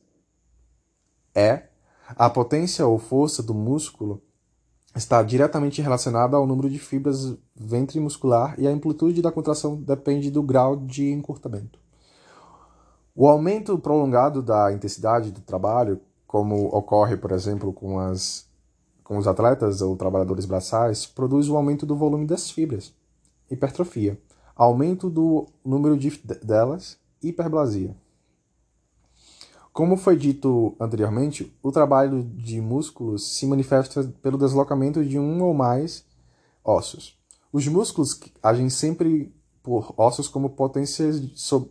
E, 1.36 1.62
a 2.16 2.30
potência 2.30 2.86
ou 2.86 2.98
força 2.98 3.44
do 3.44 3.54
músculo 3.54 4.22
está 4.96 5.22
diretamente 5.22 5.82
relacionada 5.82 6.36
ao 6.36 6.48
número 6.48 6.70
de 6.70 6.80
fibras 6.80 7.38
ventrimuscular 7.56 8.56
e 8.60 8.68
a 8.68 8.72
amplitude 8.72 9.22
da 9.22 9.32
contração 9.32 9.76
depende 9.76 10.32
do 10.32 10.42
grau 10.42 10.76
de 10.76 11.12
encurtamento. 11.12 11.80
O 13.16 13.28
aumento 13.28 13.78
prolongado 13.78 14.42
da 14.42 14.72
intensidade 14.72 15.32
do 15.32 15.42
trabalho 15.42 16.00
como 16.26 16.68
ocorre, 16.68 17.18
por 17.18 17.32
exemplo, 17.32 17.74
com, 17.74 18.00
as, 18.00 18.48
com 19.04 19.18
os 19.18 19.28
atletas 19.28 19.82
ou 19.82 19.98
trabalhadores 19.98 20.46
braçais, 20.46 21.08
produz 21.08 21.50
o 21.50 21.58
aumento 21.58 21.88
do 21.88 21.96
volume 21.96 22.28
das 22.28 22.52
fibras, 22.52 22.94
hipertrofia, 23.50 24.22
aumento 24.60 25.10
do 25.10 25.48
número 25.64 25.98
de, 25.98 26.10
delas, 26.44 27.00
hiperplasia. 27.24 27.96
Como 29.72 29.96
foi 29.96 30.18
dito 30.18 30.76
anteriormente, 30.78 31.58
o 31.64 31.72
trabalho 31.72 32.22
de 32.24 32.60
músculos 32.60 33.38
se 33.38 33.48
manifesta 33.48 34.04
pelo 34.22 34.38
deslocamento 34.38 35.06
de 35.06 35.18
um 35.18 35.42
ou 35.42 35.54
mais 35.54 36.04
ossos. 36.62 37.18
Os 37.54 37.66
músculos 37.70 38.20
agem 38.44 38.70
sempre 38.70 39.34
por 39.64 39.94
ossos 39.96 40.28
como 40.28 40.50
potências 40.50 41.22
sobre... 41.36 41.70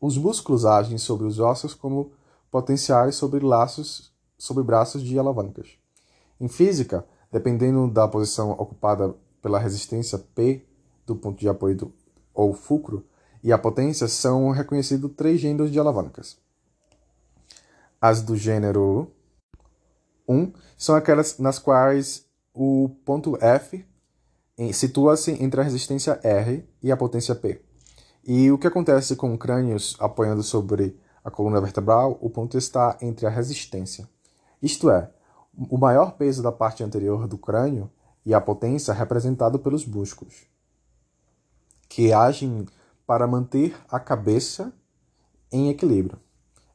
os 0.00 0.18
músculos 0.18 0.64
agem 0.64 0.98
sobre 0.98 1.28
os 1.28 1.38
ossos 1.38 1.72
como 1.72 2.10
potenciais 2.50 3.14
sobre 3.14 3.44
laços 3.44 4.12
sobre 4.36 4.64
braços 4.64 5.04
de 5.04 5.16
alavancas. 5.16 5.78
Em 6.40 6.48
física, 6.48 7.06
dependendo 7.30 7.88
da 7.88 8.08
posição 8.08 8.50
ocupada 8.50 9.14
pela 9.40 9.60
resistência 9.60 10.18
P 10.18 10.66
do 11.06 11.14
ponto 11.14 11.38
de 11.38 11.48
apoio 11.48 11.76
do, 11.76 11.92
ou 12.34 12.52
fulcro 12.52 13.06
e 13.42 13.52
a 13.52 13.58
potência, 13.58 14.08
são 14.08 14.50
reconhecidos 14.50 15.12
três 15.16 15.40
gêneros 15.40 15.70
de 15.70 15.78
alavancas. 15.78 16.36
As 18.00 18.22
do 18.22 18.36
gênero 18.36 19.10
1 20.28 20.52
são 20.76 20.94
aquelas 20.94 21.38
nas 21.38 21.58
quais 21.58 22.26
o 22.52 22.90
ponto 23.04 23.36
F 23.40 23.84
situa-se 24.72 25.32
entre 25.42 25.60
a 25.60 25.64
resistência 25.64 26.20
R 26.22 26.68
e 26.82 26.90
a 26.90 26.96
potência 26.96 27.34
P. 27.34 27.60
E 28.24 28.50
o 28.50 28.58
que 28.58 28.66
acontece 28.66 29.16
com 29.16 29.36
crânios 29.36 29.96
apoiando 29.98 30.42
sobre 30.42 30.98
a 31.22 31.30
coluna 31.30 31.60
vertebral, 31.60 32.18
o 32.20 32.30
ponto 32.30 32.56
está 32.56 32.96
entre 33.00 33.26
a 33.26 33.30
resistência, 33.30 34.08
isto 34.62 34.90
é, 34.90 35.10
o 35.56 35.76
maior 35.76 36.12
peso 36.12 36.42
da 36.42 36.52
parte 36.52 36.82
anterior 36.82 37.26
do 37.26 37.38
crânio 37.38 37.90
e 38.24 38.32
a 38.32 38.40
potência 38.40 38.94
representado 38.94 39.58
pelos 39.58 39.84
músculos, 39.86 40.46
que 41.94 42.12
agem 42.12 42.66
para 43.06 43.24
manter 43.24 43.72
a 43.88 44.00
cabeça 44.00 44.72
em 45.52 45.68
equilíbrio. 45.68 46.18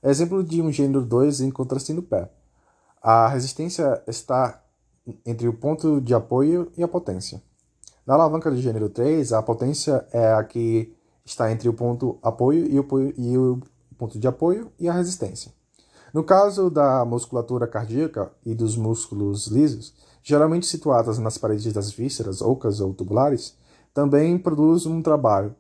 Exemplo 0.02 0.42
de 0.42 0.62
um 0.62 0.72
gênero 0.72 1.02
2 1.02 1.42
encontra-se 1.42 1.92
no 1.92 2.02
pé. 2.02 2.32
A 3.04 3.28
resistência 3.28 4.02
está 4.08 4.64
entre 5.26 5.46
o 5.46 5.54
ponto 5.54 6.00
de 6.00 6.14
apoio 6.14 6.72
e 6.78 6.82
a 6.82 6.88
potência. 6.88 7.44
Na 8.08 8.14
alavanca 8.14 8.50
do 8.50 8.62
gênero 8.62 8.88
3, 8.88 9.34
a 9.34 9.42
potência 9.42 10.08
é 10.14 10.32
a 10.32 10.42
que 10.42 10.96
está 11.26 11.52
entre 11.52 11.68
o 11.68 11.74
ponto 11.74 12.18
apoio 12.24 12.66
e 12.66 12.80
o, 12.80 12.88
e 13.18 13.38
o 13.38 13.60
ponto 13.98 14.18
de 14.18 14.26
apoio 14.26 14.72
e 14.80 14.88
a 14.88 14.94
resistência. 14.94 15.52
No 16.14 16.24
caso 16.24 16.70
da 16.70 17.04
musculatura 17.04 17.68
cardíaca 17.68 18.32
e 18.46 18.56
dos 18.56 18.78
músculos 18.78 19.48
lisos, 19.48 19.94
geralmente 20.24 20.66
situadas 20.66 21.20
nas 21.20 21.38
paredes 21.38 21.74
das 21.74 21.92
vísceras 21.92 22.42
ocas 22.42 22.80
ou 22.80 22.94
tubulares, 22.94 23.59
também 24.00 24.38
produz 24.38 24.86
um 24.86 25.02
trabalho. 25.02 25.54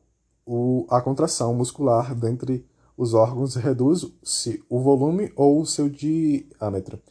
O, 0.46 0.88
a 0.89 1.01
contração 1.01 1.53
muscular 1.53 2.15
dentre 2.15 2.65
os 2.96 3.13
órgãos 3.13 3.55
reduz-se 3.55 4.63
o 4.69 4.79
volume 4.79 5.29
ou 5.36 5.60
o 5.60 5.65
seu 5.65 5.89
diâmetro, 5.89 7.01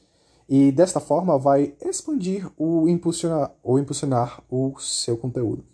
e 0.49 0.73
desta 0.73 1.01
forma 1.01 1.39
vai 1.39 1.75
expandir 1.83 2.51
ou 2.57 2.89
impulsionar, 2.89 3.53
ou 3.63 3.79
impulsionar 3.79 4.43
o 4.49 4.75
seu 4.81 5.19
conteúdo. 5.19 5.67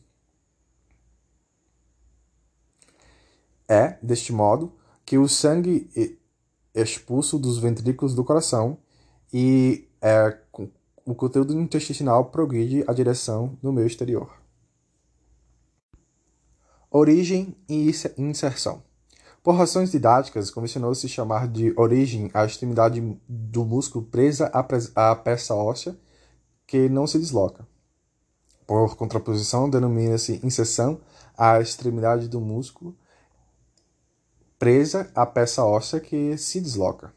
É, 3.68 3.96
deste 4.02 4.32
modo, 4.32 4.72
que 5.06 5.16
o 5.16 5.28
sangue 5.28 5.88
é 6.74 6.82
expulso 6.82 7.38
dos 7.38 7.58
ventrículos 7.58 8.12
do 8.12 8.24
coração 8.24 8.76
e 9.32 9.88
é, 10.02 10.36
o 11.06 11.14
conteúdo 11.14 11.52
intestinal 11.60 12.24
progride 12.24 12.82
a 12.88 12.92
direção 12.92 13.56
do 13.62 13.72
meio 13.72 13.86
exterior. 13.86 14.43
Origem 16.96 17.56
e 17.68 17.90
inserção. 18.16 18.80
Por 19.42 19.56
razões 19.56 19.90
didáticas, 19.90 20.48
convencionou-se 20.48 21.08
chamar 21.08 21.48
de 21.48 21.74
origem 21.76 22.30
a 22.32 22.44
extremidade 22.44 23.00
do 23.28 23.64
músculo 23.64 24.04
presa 24.04 24.46
à 24.94 25.12
peça 25.16 25.56
óssea 25.56 25.98
que 26.64 26.88
não 26.88 27.04
se 27.04 27.18
desloca. 27.18 27.66
Por 28.64 28.94
contraposição, 28.94 29.68
denomina-se 29.68 30.38
inserção 30.44 31.00
a 31.36 31.60
extremidade 31.60 32.28
do 32.28 32.40
músculo 32.40 32.96
presa 34.56 35.10
à 35.16 35.26
peça 35.26 35.64
óssea 35.64 35.98
que 35.98 36.38
se 36.38 36.60
desloca. 36.60 37.12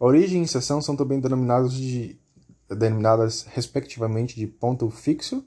Origem 0.00 0.40
e 0.40 0.44
inserção 0.44 0.80
são 0.80 0.96
também 0.96 1.20
denominadas, 1.20 1.74
de, 1.74 2.18
denominadas 2.66 3.42
respectivamente 3.42 4.34
de 4.36 4.46
ponto 4.46 4.88
fixo 4.88 5.44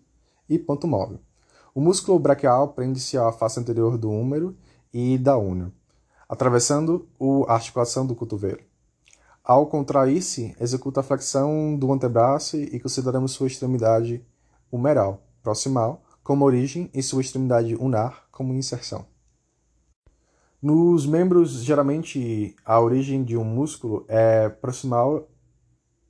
e 0.47 0.59
ponto 0.59 0.87
móvel. 0.87 1.19
O 1.73 1.81
músculo 1.81 2.17
braquial 2.17 2.69
prende-se 2.69 3.17
à 3.17 3.31
face 3.31 3.59
anterior 3.59 3.97
do 3.97 4.09
húmero 4.09 4.57
e 4.91 5.17
da 5.17 5.37
unha, 5.37 5.71
atravessando 6.27 7.07
a 7.47 7.53
articulação 7.53 8.05
do 8.05 8.15
cotovelo. 8.15 8.61
Ao 9.43 9.65
contrair-se, 9.67 10.55
executa 10.59 10.99
a 10.99 11.03
flexão 11.03 11.77
do 11.77 11.91
antebraço 11.91 12.57
e 12.57 12.79
consideramos 12.79 13.31
sua 13.31 13.47
extremidade 13.47 14.25
humeral, 14.71 15.23
proximal, 15.41 16.03
como 16.23 16.45
origem 16.45 16.89
e 16.93 17.01
sua 17.01 17.21
extremidade 17.21 17.75
unar 17.75 18.27
como 18.31 18.53
inserção. 18.53 19.05
Nos 20.61 21.05
membros, 21.05 21.63
geralmente, 21.63 22.55
a 22.65 22.79
origem 22.79 23.23
de 23.23 23.37
um 23.37 23.43
músculo 23.43 24.05
é 24.07 24.49
proximal 24.49 25.27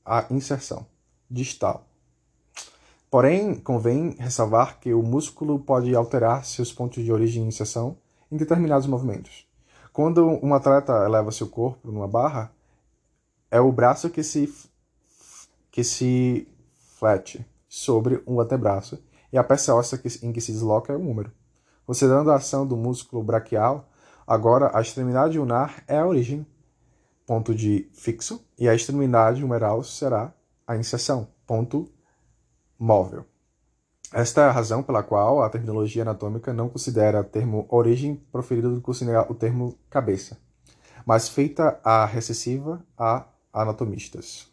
à 0.03 0.25
inserção, 0.31 0.85
distal. 1.29 1.88
Porém, 3.09 3.55
convém 3.55 4.15
ressalvar 4.19 4.79
que 4.79 4.93
o 4.93 5.01
músculo 5.01 5.59
pode 5.59 5.95
alterar 5.95 6.45
seus 6.45 6.71
pontos 6.71 7.03
de 7.03 7.11
origem 7.11 7.43
e 7.43 7.47
inserção 7.47 7.97
em 8.31 8.37
determinados 8.37 8.87
movimentos. 8.87 9.47
Quando 9.91 10.39
um 10.43 10.53
atleta 10.53 11.05
eleva 11.05 11.31
seu 11.31 11.47
corpo 11.47 11.91
numa 11.91 12.07
barra, 12.07 12.51
é 13.49 13.59
o 13.59 13.71
braço 13.71 14.09
que 14.09 14.21
se, 14.21 14.53
que 15.71 15.83
se 15.83 16.47
flete 16.99 17.45
sobre 17.67 18.21
o 18.25 18.39
antebraço 18.39 19.01
e 19.33 19.37
a 19.37 19.43
peça 19.43 19.73
óssea 19.73 19.99
em 20.21 20.31
que 20.31 20.41
se 20.41 20.51
desloca 20.51 20.93
é 20.93 20.95
o 20.95 21.01
húmero. 21.01 21.31
Considerando 21.85 22.29
a 22.29 22.35
ação 22.35 22.67
do 22.67 22.77
músculo 22.77 23.23
braquial, 23.23 23.89
Agora, 24.29 24.69
a 24.77 24.79
extremidade 24.79 25.39
unar 25.39 25.83
é 25.87 25.97
a 25.97 26.05
origem, 26.05 26.45
ponto 27.25 27.55
de 27.55 27.89
fixo, 27.93 28.45
e 28.59 28.69
a 28.69 28.75
extremidade 28.75 29.43
humeral 29.43 29.83
será 29.83 30.31
a 30.67 30.77
inserção, 30.77 31.27
ponto 31.47 31.91
móvel. 32.79 33.25
Esta 34.13 34.41
é 34.41 34.45
a 34.45 34.51
razão 34.51 34.81
pela 34.81 35.03
qual 35.03 35.43
a 35.43 35.49
terminologia 35.49 36.01
anatômica 36.01 36.51
não 36.53 36.69
considera 36.69 37.23
termo 37.23 37.67
origem 37.69 38.15
proferido 38.31 38.73
do 38.73 38.81
que 38.81 38.89
o 38.89 39.35
termo 39.35 39.77
cabeça, 39.89 40.39
mas 41.05 41.29
feita 41.29 41.79
a 41.83 42.05
recessiva 42.05 42.83
a 42.97 43.25
anatomistas. 43.53 44.47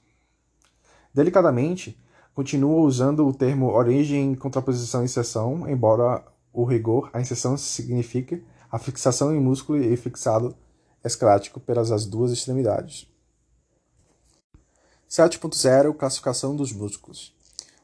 Delicadamente, 1.14 1.98
continua 2.34 2.82
usando 2.82 3.26
o 3.26 3.32
termo 3.32 3.70
origem, 3.72 4.34
contraposição 4.34 5.00
e 5.00 5.04
inserção, 5.06 5.66
embora 5.68 6.22
o 6.52 6.64
rigor 6.64 7.08
a 7.12 7.20
inserção 7.20 7.56
signifique 7.56 8.44
a 8.70 8.78
fixação 8.78 9.34
em 9.34 9.40
músculo 9.40 9.78
e 9.78 9.96
fixado 9.96 10.54
escrático 11.04 11.60
pelas 11.60 11.90
as 11.90 12.04
duas 12.04 12.32
extremidades. 12.32 13.08
7.0 15.08 15.94
Classificação 15.94 16.56
dos 16.56 16.72
músculos. 16.72 17.35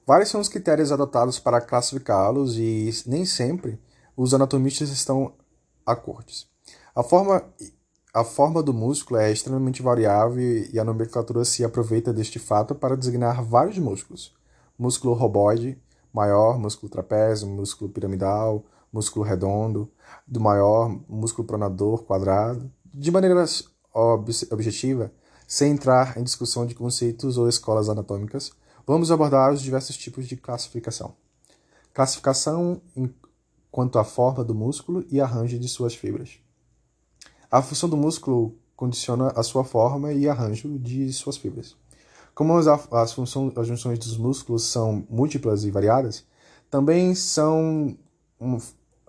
Vários 0.07 0.31
são 0.31 0.41
os 0.41 0.49
critérios 0.49 0.91
adotados 0.91 1.39
para 1.39 1.61
classificá-los 1.61 2.57
e 2.59 2.91
nem 3.07 3.25
sempre 3.25 3.81
os 4.17 4.35
anatomistas 4.35 4.91
estão 4.91 5.35
acordes. 5.87 6.47
A 6.95 7.03
forma, 7.03 7.43
a 8.13 8.25
forma 8.25 8.63
do 8.63 8.75
músculo 8.75 9.21
é 9.21 9.31
extremamente 9.31 9.81
variável 9.81 10.43
e 10.43 10.79
a 10.79 10.85
nomenclatura 10.85 11.45
se 11.45 11.65
aproveita 11.65 12.13
deste 12.13 12.39
fato 12.39 12.75
para 12.75 12.97
designar 12.97 13.43
vários 13.45 13.79
músculos. 13.79 14.35
Músculo 14.79 15.15
roboide, 15.15 15.81
maior, 16.13 16.59
músculo 16.59 16.91
trapézio, 16.91 17.47
músculo 17.49 17.91
piramidal, 17.91 18.65
músculo 18.93 19.25
redondo, 19.25 19.91
do 20.27 20.41
maior 20.41 20.89
músculo 21.09 21.47
pronador 21.47 22.05
quadrado, 22.05 22.71
de 22.93 23.11
maneira 23.11 23.45
ob 23.95 24.31
objetiva, 24.51 25.13
sem 25.47 25.73
entrar 25.73 26.19
em 26.19 26.23
discussão 26.23 26.67
de 26.67 26.75
conceitos 26.75 27.39
ou 27.39 27.49
escolas 27.49 27.89
anatômicas, 27.89 28.53
vamos 28.87 29.11
abordar 29.11 29.53
os 29.53 29.63
diversos 29.63 29.97
tipos 29.97 30.27
de 30.27 30.37
classificação. 30.37 31.15
Classificação 31.93 32.81
quanto 33.71 33.99
à 33.99 34.05
forma 34.05 34.45
do 34.45 34.55
músculo 34.55 35.05
e 35.11 35.21
arranjo 35.21 35.59
de 35.59 35.69
suas 35.69 35.95
fibras. 35.95 36.39
A 37.51 37.63
função 37.63 37.89
do 37.89 37.97
músculo 37.97 38.55
condiciona 38.77 39.29
a 39.29 39.43
sua 39.43 39.65
forma 39.65 40.13
e 40.13 40.29
arranjo 40.29 40.79
de 40.79 41.13
suas 41.13 41.37
fibras. 41.37 41.77
Como 42.35 42.57
as, 42.57 42.67
as, 42.67 43.13
funções, 43.13 43.57
as 43.57 43.69
funções 43.69 43.99
dos 43.99 44.17
músculos 44.17 44.65
são 44.65 45.07
múltiplas 45.09 45.65
e 45.65 45.71
variadas, 45.71 46.25
também 46.71 47.15
são 47.15 47.97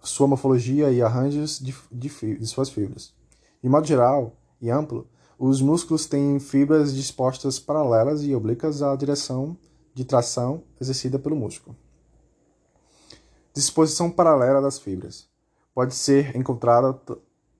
sua 0.03 0.27
morfologia 0.27 0.91
e 0.91 1.01
arranjos 1.01 1.59
de, 1.59 1.73
de, 1.91 2.37
de 2.37 2.47
suas 2.47 2.69
fibras. 2.69 3.13
De 3.61 3.69
modo 3.69 3.87
geral 3.87 4.35
e 4.61 4.69
amplo, 4.69 5.07
os 5.37 5.61
músculos 5.61 6.05
têm 6.05 6.39
fibras 6.39 6.93
dispostas 6.93 7.59
paralelas 7.59 8.23
e 8.23 8.35
oblíquas 8.35 8.81
à 8.81 8.95
direção 8.95 9.57
de 9.93 10.05
tração 10.05 10.63
exercida 10.79 11.19
pelo 11.19 11.35
músculo. 11.35 11.75
Disposição 13.53 14.09
paralela 14.09 14.61
das 14.61 14.79
fibras 14.79 15.27
pode 15.73 15.93
ser 15.93 16.35
encontrada, 16.35 16.99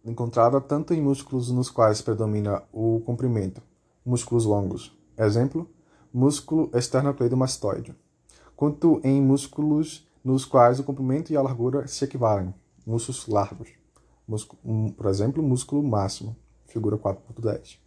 encontrada 0.03 0.59
tanto 0.59 0.93
em 0.93 1.01
músculos 1.01 1.51
nos 1.51 1.69
quais 1.69 2.01
predomina 2.01 2.63
o 2.71 3.01
comprimento, 3.05 3.61
músculos 4.05 4.45
longos, 4.45 4.97
exemplo, 5.17 5.69
músculo 6.11 6.69
esternocleidomastoide, 6.73 7.95
quanto 8.55 8.99
em 9.03 9.21
músculos 9.21 10.07
nos 10.23 10.45
quais 10.45 10.79
o 10.79 10.83
comprimento 10.83 11.31
e 11.31 11.37
a 11.37 11.41
largura 11.41 11.87
se 11.87 12.05
equivalem. 12.05 12.53
Músculos 12.85 13.27
largos. 13.27 13.69
Músculo, 14.27 14.93
por 14.93 15.07
exemplo, 15.07 15.43
músculo 15.43 15.83
máximo, 15.83 16.35
figura 16.67 16.97
4.10. 16.97 17.77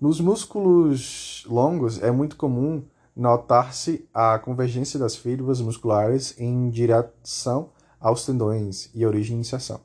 Nos 0.00 0.20
músculos 0.20 1.44
longos 1.48 2.02
é 2.02 2.10
muito 2.10 2.36
comum 2.36 2.84
notar-se 3.14 4.06
a 4.12 4.38
convergência 4.38 4.98
das 4.98 5.16
fibras 5.16 5.60
musculares 5.60 6.38
em 6.38 6.68
direção 6.68 7.70
aos 7.98 8.26
tendões 8.26 8.90
e 8.94 9.06
origem 9.06 9.38
e 9.38 9.40
inserção, 9.40 9.80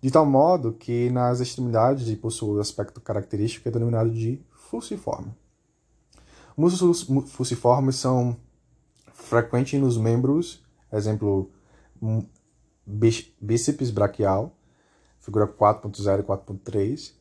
de 0.00 0.10
tal 0.10 0.24
modo 0.24 0.72
que 0.72 1.10
nas 1.10 1.40
extremidades 1.40 2.14
possui 2.16 2.56
o 2.56 2.60
aspecto 2.60 3.00
característico 3.00 3.68
é 3.68 3.72
denominado 3.72 4.10
de 4.10 4.40
fusiforme. 4.52 5.34
Músculos 6.56 7.08
fusiformes 7.26 7.96
são 7.96 8.36
frequentes 9.12 9.80
nos 9.80 9.96
membros 9.96 10.62
Exemplo, 10.92 11.50
bíceps 13.40 13.90
braquial, 13.90 14.56
figura 15.20 15.46
4.0 15.46 16.20
e 16.20 16.22
4.3. 16.24 17.14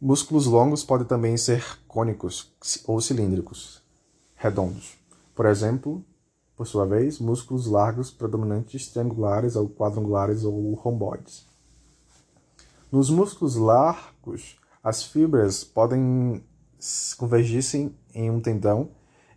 Músculos 0.00 0.46
longos 0.46 0.82
podem 0.82 1.06
também 1.06 1.36
ser 1.36 1.62
cônicos 1.86 2.50
ou 2.86 3.00
cilíndricos, 3.00 3.82
redondos. 4.34 4.96
Por 5.34 5.46
exemplo, 5.46 6.04
por 6.56 6.66
sua 6.66 6.86
vez, 6.86 7.18
músculos 7.18 7.66
largos 7.66 8.10
predominantes 8.10 8.88
triangulares 8.88 9.56
ou 9.56 9.68
quadrangulares 9.68 10.44
ou 10.44 10.74
romboides. 10.74 11.46
Nos 12.90 13.10
músculos 13.10 13.56
largos, 13.56 14.58
as 14.82 15.02
fibras 15.02 15.62
podem 15.62 16.42
convergir-se 17.18 17.94
em 18.14 18.30
um 18.30 18.40
tendão 18.40 18.90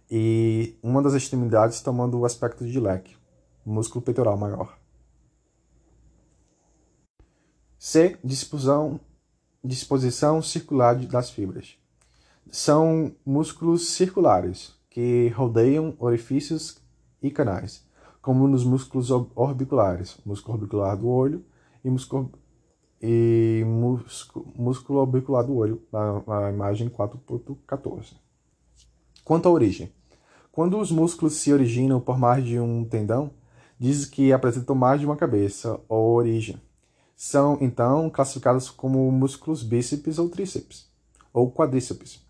e 0.10 0.78
uma 0.82 1.02
das 1.02 1.14
extremidades 1.14 1.82
tomando 1.82 2.20
o 2.20 2.26
aspecto 2.26 2.66
de 2.66 2.80
leque 2.80 3.16
músculo 3.66 4.04
peitoral 4.04 4.38
maior. 4.38 4.78
C. 7.78 8.18
Disposição, 8.24 9.00
disposição 9.64 10.42
circular 10.42 10.96
das 10.96 11.30
fibras. 11.30 11.78
São 12.52 13.16
músculos 13.26 13.88
circulares 13.90 14.76
que 14.90 15.30
rodeiam 15.30 15.96
orifícios 15.98 16.78
e 17.22 17.32
canais, 17.32 17.84
como 18.22 18.48
nos 18.48 18.64
músculos 18.64 19.10
orbiculares, 19.10 20.18
músculo 20.26 20.56
orbicular 20.56 20.98
do 20.98 21.08
olho 21.08 21.44
e 21.84 21.90
músculo, 21.90 22.32
e 23.02 23.64
músculo, 24.56 25.00
orbicular 25.00 25.46
do 25.46 25.56
olho, 25.56 25.82
na, 25.92 26.22
na 26.28 26.50
imagem 26.52 26.90
4.14. 26.90 28.14
Quanto 29.24 29.48
à 29.48 29.52
origem. 29.52 29.92
Quando 30.52 30.78
os 30.78 30.92
músculos 30.92 31.34
se 31.34 31.52
originam 31.52 32.00
por 32.00 32.20
mais 32.20 32.46
de 32.46 32.60
um 32.60 32.86
tendão, 32.86 33.32
diz 33.80 34.06
que 34.06 34.32
apresentam 34.32 34.76
mais 34.76 35.00
de 35.00 35.06
uma 35.06 35.16
cabeça 35.16 35.80
ou 35.90 36.14
origem. 36.14 36.62
São, 37.26 37.58
então, 37.62 38.10
classificados 38.10 38.70
como 38.70 39.10
músculos 39.10 39.64
bíceps 39.64 40.20
ou 40.20 40.28
tríceps, 40.28 40.90
ou 41.32 41.50
quadríceps, 41.50 42.22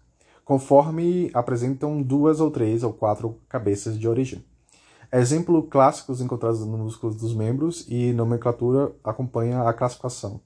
conforme 0.45 1.31
apresentam 1.33 1.99
duas 1.99 2.39
ou 2.39 2.51
três 2.51 2.83
ou 2.83 2.93
quatro 2.93 3.39
cabeças 3.49 3.97
de 3.97 4.07
origem. 4.07 4.45
Exemplos 5.11 5.65
clássicos 5.67 6.21
encontrados 6.21 6.59
nos 6.59 6.79
músculos 6.79 7.15
dos 7.15 7.33
membros 7.33 7.87
e 7.89 8.13
nomenclatura 8.13 8.93
acompanha 9.03 9.63
a 9.63 9.73
classificação. 9.73 10.39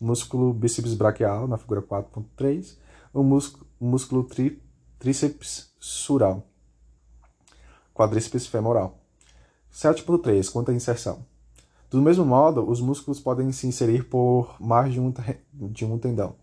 Músculo 0.00 0.52
bíceps 0.52 0.94
braquial, 0.94 1.48
na 1.48 1.58
figura 1.58 1.82
4.3, 1.82 2.76
o 3.12 3.24
músculo, 3.24 3.66
músculo 3.80 4.22
tri, 4.22 4.62
tríceps 5.00 5.72
sural, 5.80 6.46
quadríceps 7.92 8.46
femoral. 8.46 8.96
7.3 9.72 10.52
Quanto 10.52 10.70
à 10.70 10.74
inserção. 10.74 11.26
Do 11.90 12.02
mesmo 12.02 12.24
modo, 12.24 12.68
os 12.68 12.80
músculos 12.80 13.18
podem 13.18 13.50
se 13.52 13.66
inserir 13.66 14.08
por 14.08 14.56
mais 14.60 14.92
de 14.92 15.00
um, 15.00 15.12
de 15.52 15.84
um 15.84 15.98
tendão. 15.98 16.34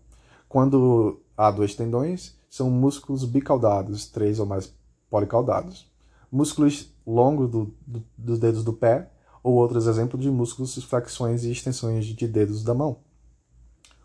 Quando 0.48 1.20
há 1.36 1.50
dois 1.50 1.74
tendões, 1.74 2.36
são 2.50 2.70
músculos 2.70 3.24
bicaudados, 3.24 4.06
três 4.06 4.40
ou 4.40 4.46
mais 4.46 4.74
policaudados. 5.08 5.90
Músculos 6.30 6.92
longos 7.06 7.50
do, 7.50 7.74
do, 7.86 8.02
dos 8.16 8.38
dedos 8.38 8.64
do 8.64 8.72
pé, 8.72 9.10
ou 9.42 9.54
outros 9.54 9.86
exemplos 9.86 10.22
de 10.22 10.30
músculos, 10.30 10.74
flexões 10.82 11.44
e 11.44 11.52
extensões 11.52 12.06
de 12.06 12.26
dedos 12.26 12.64
da 12.64 12.74
mão. 12.74 12.98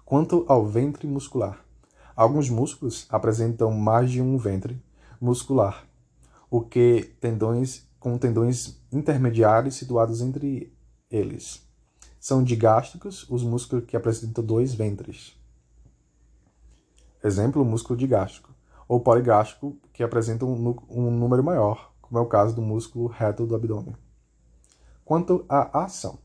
Quanto 0.06 0.46
ao 0.48 0.66
ventre 0.66 1.08
muscular, 1.08 1.64
Alguns 2.16 2.50
músculos 2.50 3.08
apresentam 3.10 3.72
mais 3.72 4.12
de 4.12 4.22
um 4.22 4.38
ventre 4.38 4.80
muscular, 5.20 5.88
o 6.50 6.62
que 6.62 7.16
tendões 7.22 7.88
com 8.00 8.18
tendões 8.18 8.80
intermediários 8.92 9.76
situados 9.76 10.22
entre 10.22 10.74
eles. 11.12 11.62
São 12.20 12.44
digástricos 12.44 13.28
os 13.30 13.44
músculos 13.44 13.86
que 13.86 13.98
apresentam 13.98 14.44
dois 14.44 14.74
ventres. 14.74 15.36
Exemplo, 17.24 17.66
músculo 17.66 17.98
digástrico. 17.98 18.50
Ou 18.88 19.00
poligástrico, 19.00 19.78
que 19.94 20.04
apresenta 20.04 20.46
um, 20.46 20.76
um 20.90 21.12
número 21.12 21.44
maior, 21.44 21.92
como 22.02 22.20
é 22.20 22.22
o 22.22 22.28
caso 22.28 22.56
do 22.56 22.62
músculo 22.62 23.08
reto 23.08 23.46
do 23.46 23.56
abdômen. 23.56 23.96
Quanto 25.06 25.46
à 25.48 25.84
ação. 25.84 26.20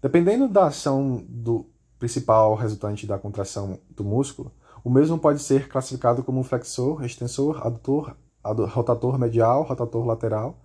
Dependendo 0.00 0.48
da 0.48 0.66
ação 0.66 1.24
do 1.28 1.66
principal 1.98 2.54
resultante 2.54 3.06
da 3.06 3.18
contração 3.18 3.78
do 3.90 4.04
músculo, 4.04 4.50
o 4.84 4.90
mesmo 4.90 5.18
pode 5.18 5.40
ser 5.40 5.68
classificado 5.68 6.24
como 6.24 6.42
flexor, 6.42 7.04
extensor, 7.04 7.64
adutor, 7.64 8.16
rotator 8.42 9.18
medial, 9.18 9.62
rotator 9.62 10.04
lateral, 10.04 10.58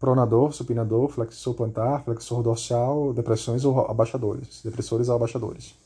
pronador, 0.00 0.54
supinador, 0.54 1.10
flexor 1.10 1.54
plantar, 1.54 2.02
flexor 2.02 2.42
dorsal, 2.42 3.12
depressões 3.12 3.66
ou 3.66 3.78
abaixadores, 3.80 4.62
depressores 4.64 5.10
ou 5.10 5.14
abaixadores, 5.14 5.78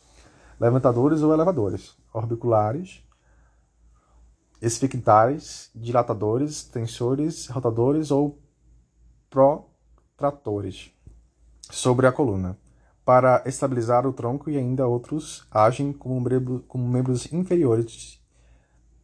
levantadores 0.61 1.21
ou 1.21 1.35
elevadores, 1.35 1.97
orbiculares, 2.13 3.03
esfinctares, 4.63 5.69
dilatadores, 5.75 6.63
tensores, 6.63 7.49
rotadores 7.49 8.13
ou 8.13 8.39
protratores. 9.29 10.93
Sobre 11.71 12.07
a 12.07 12.13
coluna. 12.13 12.57
Para 13.05 13.43
estabilizar 13.45 14.07
o 14.07 14.13
tronco 14.13 14.49
e 14.49 14.57
ainda 14.57 14.87
outros 14.87 15.45
agem 15.51 15.93
como, 15.93 16.25
como 16.69 16.89
membros 16.89 17.31
inferiores, 17.33 18.19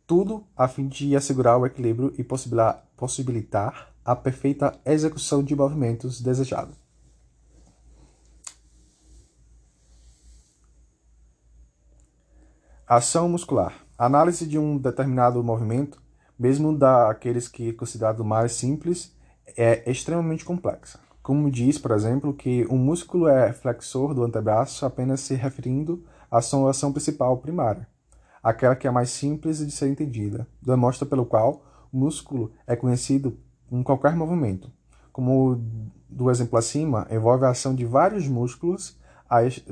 tudo 0.07 0.47
a 0.57 0.69
fim 0.69 0.89
de 0.89 1.15
assegurar 1.17 1.59
o 1.59 1.67
equilíbrio 1.67 2.15
e 2.17 2.25
possibilitar 2.25 3.90
a 4.11 4.17
perfeita 4.17 4.77
execução 4.85 5.41
de 5.41 5.55
movimentos 5.55 6.21
desejados. 6.21 6.75
Ação 12.85 13.29
muscular. 13.29 13.73
Análise 13.97 14.49
de 14.49 14.59
um 14.59 14.77
determinado 14.77 15.45
movimento, 15.45 16.03
mesmo 16.37 16.77
daqueles 16.77 17.47
que 17.47 17.69
é 17.69 17.73
considerado 17.73 18.25
mais 18.25 18.51
simples, 18.51 19.15
é 19.57 19.89
extremamente 19.89 20.45
complexa. 20.45 20.99
Como 21.23 21.49
diz, 21.49 21.79
por 21.79 21.93
exemplo, 21.93 22.35
que 22.35 22.67
um 22.69 22.79
músculo 22.79 23.29
é 23.29 23.53
flexor 23.53 24.13
do 24.13 24.25
antebraço 24.25 24.85
apenas 24.85 25.21
se 25.21 25.37
referindo 25.37 26.05
à 26.29 26.43
sua 26.43 26.71
ação 26.71 26.93
principal 26.93 27.39
primária, 27.39 27.87
aquela 28.43 28.75
que 28.75 28.89
é 28.89 28.91
mais 28.91 29.11
simples 29.11 29.59
de 29.59 29.71
ser 29.71 29.87
entendida, 29.89 30.49
demonstra 30.61 31.07
pelo 31.07 31.25
qual 31.25 31.63
o 31.93 31.97
músculo 31.97 32.53
é 32.67 32.75
conhecido 32.75 33.39
em 33.71 33.83
qualquer 33.83 34.15
movimento. 34.15 34.71
Como 35.13 35.63
do 36.09 36.31
exemplo 36.31 36.59
acima, 36.59 37.07
envolve 37.11 37.45
a 37.45 37.51
ação 37.51 37.75
de 37.75 37.85
vários 37.85 38.27
músculos 38.27 38.97
a 39.29 39.45
este, 39.45 39.65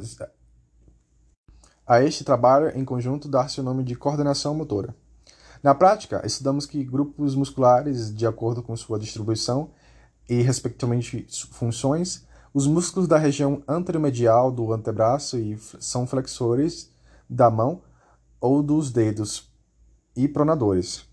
a 1.87 2.02
este 2.02 2.22
trabalho 2.22 2.76
em 2.78 2.84
conjunto 2.84 3.28
dá-se 3.28 3.61
o 3.61 3.64
nome 3.64 3.82
de 3.82 3.96
coordenação 3.96 4.54
motora. 4.54 4.94
Na 5.62 5.74
prática, 5.74 6.22
estudamos 6.24 6.66
que 6.66 6.84
grupos 6.84 7.34
musculares, 7.34 8.14
de 8.14 8.26
acordo 8.26 8.62
com 8.62 8.76
sua 8.76 8.98
distribuição 8.98 9.70
e, 10.28 10.42
respectivamente, 10.42 11.26
funções, 11.50 12.24
os 12.54 12.66
músculos 12.66 13.08
da 13.08 13.18
região 13.18 13.62
anteromedial 13.66 14.52
do 14.52 14.72
antebraço 14.72 15.38
e 15.38 15.58
são 15.80 16.06
flexores 16.06 16.92
da 17.28 17.50
mão 17.50 17.82
ou 18.40 18.62
dos 18.62 18.92
dedos 18.92 19.50
e 20.14 20.28
pronadores. 20.28 21.08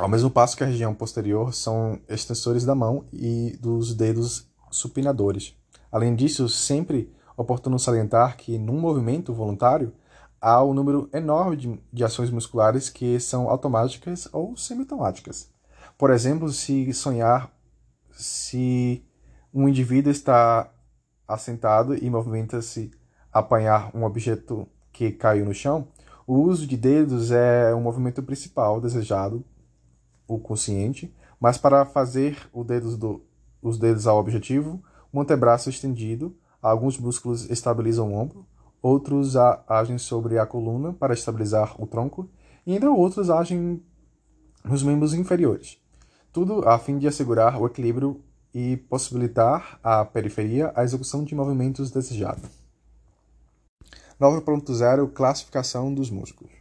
Ao 0.00 0.08
mesmo 0.08 0.30
passo 0.30 0.56
que 0.56 0.64
a 0.64 0.66
região 0.66 0.94
posterior 0.94 1.52
são 1.52 2.00
extensores 2.08 2.64
da 2.64 2.74
mão 2.74 3.04
e 3.12 3.58
dos 3.60 3.94
dedos 3.94 4.50
supinadores. 4.70 5.54
Além 5.92 6.16
disso, 6.16 6.48
sempre 6.48 7.12
oportuno 7.36 7.78
salientar 7.78 8.38
que, 8.38 8.56
num 8.56 8.80
movimento 8.80 9.34
voluntário, 9.34 9.92
há 10.40 10.64
um 10.64 10.72
número 10.72 11.10
enorme 11.12 11.54
de, 11.54 11.78
de 11.92 12.02
ações 12.02 12.30
musculares 12.30 12.88
que 12.88 13.20
são 13.20 13.50
automáticas 13.50 14.26
ou 14.32 14.56
semiautomáticas. 14.56 15.50
Por 15.98 16.10
exemplo, 16.10 16.48
se 16.48 16.94
sonhar 16.94 17.50
se 18.10 19.04
um 19.52 19.68
indivíduo 19.68 20.10
está 20.10 20.72
assentado 21.28 21.94
e 21.94 22.08
movimenta-se 22.08 22.90
apanhar 23.30 23.94
um 23.94 24.04
objeto 24.04 24.66
que 24.94 25.10
caiu 25.10 25.44
no 25.44 25.52
chão, 25.52 25.88
o 26.26 26.38
uso 26.38 26.66
de 26.66 26.78
dedos 26.78 27.30
é 27.30 27.74
o 27.74 27.80
movimento 27.82 28.22
principal 28.22 28.80
desejado 28.80 29.44
o 30.34 30.38
consciente, 30.38 31.12
mas 31.40 31.58
para 31.58 31.84
fazer 31.84 32.48
dedos 32.64 32.96
do, 32.96 33.22
os 33.60 33.78
dedos 33.78 34.06
ao 34.06 34.18
objetivo, 34.18 34.82
o 35.12 35.20
antebraço 35.20 35.68
estendido, 35.68 36.36
alguns 36.62 36.98
músculos 36.98 37.50
estabilizam 37.50 38.12
o 38.12 38.16
ombro, 38.16 38.46
outros 38.80 39.36
agem 39.68 39.98
sobre 39.98 40.38
a 40.38 40.46
coluna 40.46 40.92
para 40.92 41.14
estabilizar 41.14 41.74
o 41.82 41.86
tronco, 41.86 42.28
e 42.64 42.74
ainda 42.74 42.90
outros 42.90 43.28
agem 43.28 43.82
nos 44.64 44.82
membros 44.82 45.14
inferiores. 45.14 45.78
Tudo 46.32 46.68
a 46.68 46.78
fim 46.78 46.98
de 46.98 47.08
assegurar 47.08 47.60
o 47.60 47.66
equilíbrio 47.66 48.20
e 48.54 48.76
possibilitar 48.76 49.80
à 49.82 50.04
periferia 50.04 50.72
a 50.76 50.84
execução 50.84 51.24
de 51.24 51.34
movimentos 51.34 51.90
desejados. 51.90 52.48
9.0 54.20 55.12
Classificação 55.12 55.92
dos 55.92 56.10
músculos. 56.10 56.59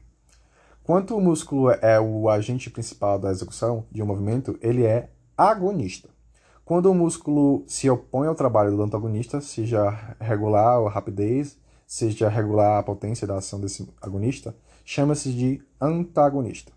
Quanto 0.89 1.15
o 1.15 1.21
músculo 1.21 1.69
é 1.69 1.99
o 1.99 2.27
agente 2.27 2.67
principal 2.67 3.19
da 3.19 3.29
execução 3.29 3.85
de 3.91 4.01
um 4.01 4.07
movimento, 4.07 4.57
ele 4.59 4.83
é 4.83 5.11
agonista. 5.37 6.09
Quando 6.65 6.89
o 6.89 6.95
músculo 6.95 7.63
se 7.67 7.87
opõe 7.87 8.27
ao 8.27 8.33
trabalho 8.33 8.75
do 8.75 8.81
antagonista, 8.81 9.39
seja 9.39 10.15
regular 10.19 10.79
a 10.79 10.89
rapidez, 10.89 11.59
seja 11.85 12.27
regular 12.27 12.79
a 12.79 12.81
potência 12.81 13.27
da 13.27 13.37
ação 13.37 13.61
desse 13.61 13.87
agonista, 14.01 14.55
chama-se 14.83 15.31
de 15.31 15.61
antagonista. 15.79 16.71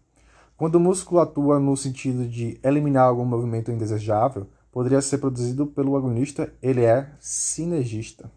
Quando 0.59 0.75
o 0.75 0.81
músculo 0.81 1.19
atua 1.19 1.59
no 1.59 1.75
sentido 1.75 2.29
de 2.29 2.61
eliminar 2.63 3.05
algum 3.05 3.25
movimento 3.25 3.73
indesejável, 3.73 4.47
poderia 4.71 5.01
ser 5.01 5.17
produzido 5.17 5.67
pelo 5.69 5.97
agonista, 5.97 6.53
ele 6.61 6.85
é 6.85 7.11
sinergista. 7.19 8.31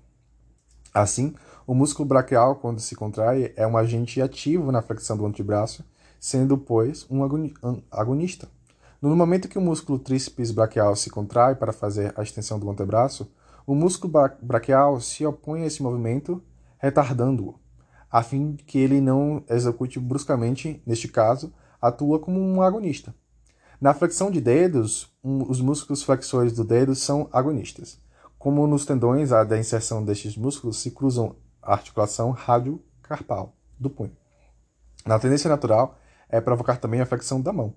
Assim, 0.94 1.36
o 1.68 1.74
músculo 1.74 2.08
braquial, 2.08 2.58
quando 2.58 2.80
se 2.80 2.96
contrai, 2.96 3.52
é 3.56 3.66
um 3.66 3.76
agente 3.76 4.22
ativo 4.22 4.72
na 4.72 4.84
flexão 4.84 5.18
do 5.18 5.26
antebraço, 5.26 5.84
sendo, 6.20 6.58
pois, 6.58 7.08
um 7.10 7.22
agonista. 7.92 8.48
No 9.02 9.16
momento 9.16 9.48
que 9.48 9.58
o 9.58 9.62
músculo 9.62 9.98
tríceps 9.98 10.52
braquial 10.52 10.96
se 10.96 11.10
contrai 11.10 11.56
para 11.56 11.74
fazer 11.74 12.14
a 12.16 12.22
extensão 12.22 12.60
do 12.60 12.70
antebraço, 12.70 13.32
o 13.66 13.74
músculo 13.74 14.14
braquial 14.42 15.02
se 15.02 15.26
opõe 15.26 15.64
a 15.64 15.66
esse 15.66 15.82
movimento, 15.82 16.42
retardando-o, 16.78 17.56
a 18.12 18.22
fim 18.22 18.56
que 18.56 18.78
ele 18.78 19.02
não 19.02 19.44
execute 19.50 20.00
bruscamente, 20.00 20.82
neste 20.86 21.08
caso, 21.08 21.52
atua 21.82 22.20
como 22.20 22.40
um 22.40 22.62
agonista. 22.62 23.14
Na 23.82 23.94
flexão 23.94 24.30
de 24.30 24.40
dedos, 24.40 25.12
um, 25.24 25.50
os 25.50 25.60
músculos 25.60 26.04
flexores 26.04 26.54
do 26.54 26.64
dedo 26.64 26.94
são 26.94 27.28
agonistas. 27.32 28.00
Como 28.38 28.66
nos 28.68 28.86
tendões, 28.86 29.32
a 29.32 29.44
da 29.44 29.58
inserção 29.58 30.06
destes 30.06 30.38
músculos 30.38 30.78
se 30.78 30.92
cruzam 30.92 31.36
articulação 31.66 32.32
radiocarpal 32.32 33.56
do 33.80 33.90
punho. 33.90 34.16
Na 35.06 35.20
tendência 35.20 35.50
natural 35.50 35.98
é 36.30 36.42
provocar 36.42 36.78
também 36.78 37.02
a 37.02 37.06
flexão 37.06 37.42
da 37.42 37.54
mão. 37.54 37.74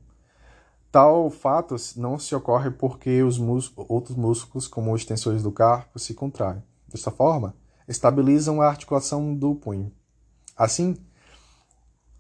Tal 0.90 1.29
fato 1.29 1.77
não 1.96 2.18
se 2.18 2.35
ocorre 2.35 2.70
porque 2.70 3.22
os 3.22 3.38
outros 3.77 4.16
músculos, 4.16 4.66
como 4.66 4.92
os 4.92 5.03
extensores 5.03 5.42
do 5.42 5.53
carpo, 5.53 5.98
se 5.98 6.14
contraem. 6.14 6.62
Desta 6.88 7.11
forma, 7.11 7.55
estabilizam 7.87 8.62
a 8.62 8.68
articulação 8.68 9.35
do 9.35 9.55
punho. 9.55 9.92
Assim, 10.57 10.96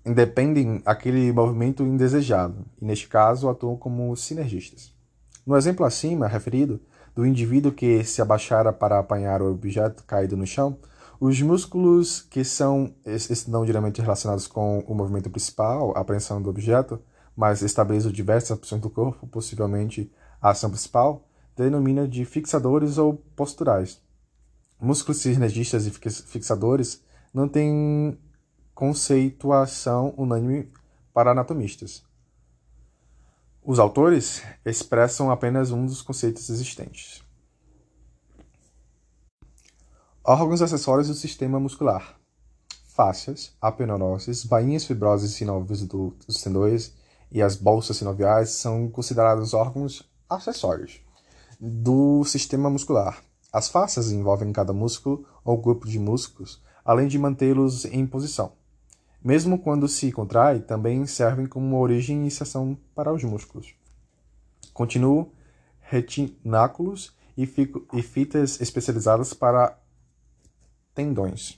independem 0.04 0.82
aquele 0.84 1.32
movimento 1.32 1.82
indesejado, 1.82 2.64
e 2.80 2.84
neste 2.84 3.08
caso 3.08 3.48
atuam 3.48 3.76
como 3.76 4.14
sinergistas. 4.16 4.92
No 5.46 5.56
exemplo 5.56 5.86
acima 5.86 6.26
referido, 6.26 6.80
do 7.14 7.26
indivíduo 7.26 7.72
que 7.72 8.04
se 8.04 8.22
abaixara 8.22 8.72
para 8.72 8.98
apanhar 8.98 9.42
o 9.42 9.50
objeto 9.50 10.04
caído 10.04 10.36
no 10.36 10.46
chão, 10.46 10.78
os 11.20 11.40
músculos 11.42 12.22
que 12.22 12.44
são 12.44 12.94
estão 13.04 13.64
diretamente 13.64 14.00
relacionados 14.00 14.46
com 14.46 14.80
o 14.80 14.94
movimento 14.94 15.28
principal, 15.28 15.96
a 15.96 16.00
apreensão 16.00 16.40
do 16.40 16.48
objeto, 16.48 17.00
mas 17.36 17.62
estabilizam 17.62 18.12
diversas 18.12 18.52
opções 18.52 18.80
do 18.80 18.88
corpo, 18.88 19.26
possivelmente 19.26 20.12
a 20.40 20.50
ação 20.50 20.70
principal, 20.70 21.28
denomina 21.56 22.06
de 22.06 22.24
fixadores 22.24 22.98
ou 22.98 23.14
posturais. 23.34 24.00
Músculos 24.80 25.18
sinergistas 25.18 25.86
e 25.86 25.90
fixadores 25.90 27.02
não 27.34 27.48
têm 27.48 28.16
conceituação 28.72 30.14
unânime 30.16 30.70
para 31.12 31.32
anatomistas. 31.32 32.04
Os 33.60 33.80
autores 33.80 34.42
expressam 34.64 35.32
apenas 35.32 35.72
um 35.72 35.84
dos 35.84 36.00
conceitos 36.00 36.48
existentes. 36.48 37.27
Órgãos 40.30 40.60
acessórios 40.60 41.08
do 41.08 41.14
sistema 41.14 41.58
muscular. 41.58 42.14
fáscias, 42.88 43.56
apeneuroses, 43.62 44.44
bainhas 44.44 44.84
fibrosas 44.84 45.30
sinovas 45.30 45.82
dos 45.82 46.42
tendões 46.42 46.92
e 47.32 47.40
as 47.40 47.56
bolsas 47.56 47.96
sinoviais 47.96 48.50
são 48.50 48.90
considerados 48.90 49.54
órgãos 49.54 50.06
acessórios 50.28 51.00
do 51.58 52.22
sistema 52.24 52.68
muscular. 52.68 53.22
As 53.50 53.70
fáscias 53.70 54.12
envolvem 54.12 54.52
cada 54.52 54.70
músculo 54.74 55.24
ou 55.42 55.56
grupo 55.56 55.88
de 55.88 55.98
músculos, 55.98 56.62
além 56.84 57.08
de 57.08 57.18
mantê-los 57.18 57.86
em 57.86 58.06
posição. 58.06 58.52
Mesmo 59.24 59.58
quando 59.58 59.88
se 59.88 60.12
contrai, 60.12 60.60
também 60.60 61.06
servem 61.06 61.46
como 61.46 61.80
origem 61.80 62.18
e 62.18 62.20
iniciação 62.20 62.76
para 62.94 63.10
os 63.14 63.24
músculos. 63.24 63.74
Continuo 64.74 65.32
retináculos 65.80 67.16
e 67.34 67.46
fitas 68.02 68.60
especializadas 68.60 69.32
para 69.32 69.74
tendões. 70.98 71.56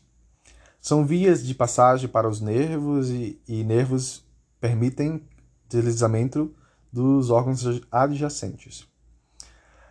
São 0.83 1.07
vias 1.07 1.43
de 1.43 1.55
passagem 1.55 2.11
para 2.11 2.29
os 2.29 2.43
nervos 2.43 3.09
e, 3.09 3.41
e 3.49 3.65
nervos 3.65 4.23
permitem 4.61 5.27
deslizamento 5.67 6.55
dos 6.93 7.31
órgãos 7.31 7.65
adjacentes. 7.91 8.87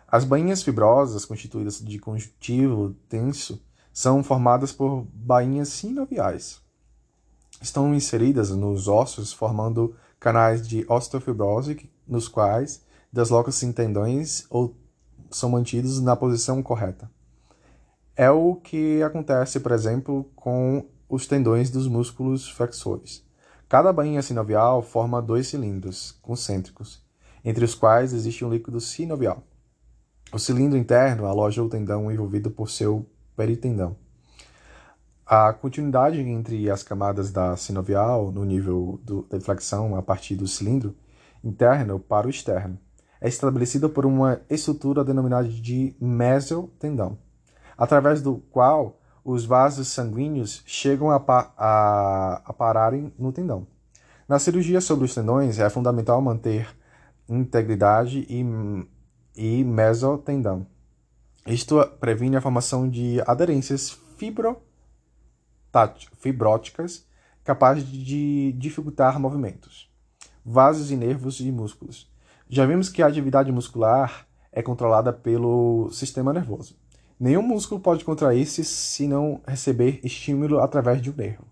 As 0.06 0.24
bainhas 0.24 0.62
fibrosas, 0.62 1.24
constituídas 1.24 1.80
de 1.80 1.98
conjuntivo 1.98 2.94
tenso, 3.08 3.60
são 3.92 4.22
formadas 4.22 4.70
por 4.70 5.04
bainhas 5.12 5.70
sinoviais. 5.70 6.60
Estão 7.60 7.92
inseridas 7.92 8.50
nos 8.50 8.86
ossos, 8.86 9.32
formando 9.32 9.96
canais 10.20 10.66
de 10.66 10.86
osteofibrose, 10.88 11.90
nos 12.06 12.28
quais 12.28 12.82
deslocam-se 13.12 13.72
tendões 13.72 14.46
ou 14.48 14.76
são 15.28 15.50
mantidos 15.50 16.00
na 16.00 16.14
posição 16.14 16.62
correta. 16.62 17.10
É 18.20 18.30
o 18.30 18.54
que 18.54 19.02
acontece, 19.02 19.60
por 19.60 19.72
exemplo, 19.72 20.30
com 20.36 20.84
os 21.08 21.26
tendões 21.26 21.70
dos 21.70 21.88
músculos 21.88 22.50
flexores. 22.50 23.24
Cada 23.66 23.94
bainha 23.94 24.20
sinovial 24.20 24.82
forma 24.82 25.22
dois 25.22 25.46
cilindros 25.46 26.12
concêntricos, 26.20 27.02
entre 27.42 27.64
os 27.64 27.74
quais 27.74 28.12
existe 28.12 28.44
um 28.44 28.50
líquido 28.50 28.78
sinovial. 28.78 29.42
O 30.34 30.38
cilindro 30.38 30.76
interno 30.76 31.24
aloja 31.24 31.62
o 31.62 31.68
tendão 31.70 32.12
envolvido 32.12 32.50
por 32.50 32.68
seu 32.68 33.06
peritendão. 33.34 33.96
A 35.24 35.54
continuidade 35.54 36.20
entre 36.20 36.68
as 36.68 36.82
camadas 36.82 37.30
da 37.30 37.56
sinovial 37.56 38.30
no 38.30 38.44
nível 38.44 39.00
do, 39.02 39.22
da 39.30 39.40
flexão 39.40 39.96
a 39.96 40.02
partir 40.02 40.36
do 40.36 40.46
cilindro 40.46 40.94
interno 41.42 41.98
para 41.98 42.26
o 42.26 42.30
externo 42.30 42.78
é 43.18 43.28
estabelecida 43.28 43.88
por 43.88 44.04
uma 44.04 44.42
estrutura 44.50 45.02
denominada 45.02 45.48
de 45.48 45.96
mesotendão, 45.98 47.16
através 47.80 48.20
do 48.20 48.36
qual 48.52 49.00
os 49.24 49.44
vasos 49.46 49.88
sanguíneos 49.88 50.62
chegam 50.66 51.10
a, 51.10 51.16
a, 51.56 52.42
a 52.44 52.52
pararem 52.52 53.12
no 53.18 53.32
tendão. 53.32 53.66
Na 54.28 54.38
cirurgia 54.38 54.80
sobre 54.80 55.06
os 55.06 55.14
tendões 55.14 55.58
é 55.58 55.68
fundamental 55.68 56.20
manter 56.20 56.68
integridade 57.28 58.26
e 58.28 58.44
e 59.36 59.64
mesotendão. 59.64 60.66
Isto 61.46 61.84
previne 61.98 62.36
a 62.36 62.40
formação 62.40 62.88
de 62.88 63.22
aderências 63.26 63.98
fibróticas 66.18 67.06
capazes 67.42 67.84
de 67.86 68.52
dificultar 68.52 69.18
movimentos, 69.18 69.90
vasos 70.44 70.90
e 70.90 70.96
nervos 70.96 71.40
e 71.40 71.50
músculos. 71.50 72.10
Já 72.48 72.66
vimos 72.66 72.88
que 72.88 73.02
a 73.02 73.06
atividade 73.06 73.50
muscular 73.50 74.26
é 74.52 74.62
controlada 74.62 75.12
pelo 75.12 75.90
sistema 75.92 76.32
nervoso. 76.32 76.79
Nenhum 77.20 77.42
músculo 77.42 77.78
pode 77.78 78.02
contrair-se 78.02 78.64
se 78.64 79.06
não 79.06 79.42
receber 79.46 80.00
estímulo 80.02 80.58
através 80.58 81.02
de 81.02 81.10
um 81.10 81.14
nervo. 81.14 81.44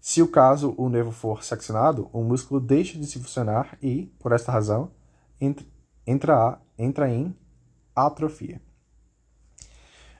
Se 0.00 0.20
o 0.20 0.26
caso 0.26 0.74
o 0.76 0.88
nervo 0.88 1.12
for 1.12 1.44
seccionado, 1.44 2.10
o 2.12 2.24
músculo 2.24 2.58
deixa 2.58 2.98
de 2.98 3.06
se 3.06 3.20
funcionar 3.20 3.78
e, 3.80 4.12
por 4.18 4.32
esta 4.32 4.50
razão, 4.50 4.90
entra, 5.40 6.60
entra 6.76 7.08
em 7.08 7.36
atrofia. 7.94 8.60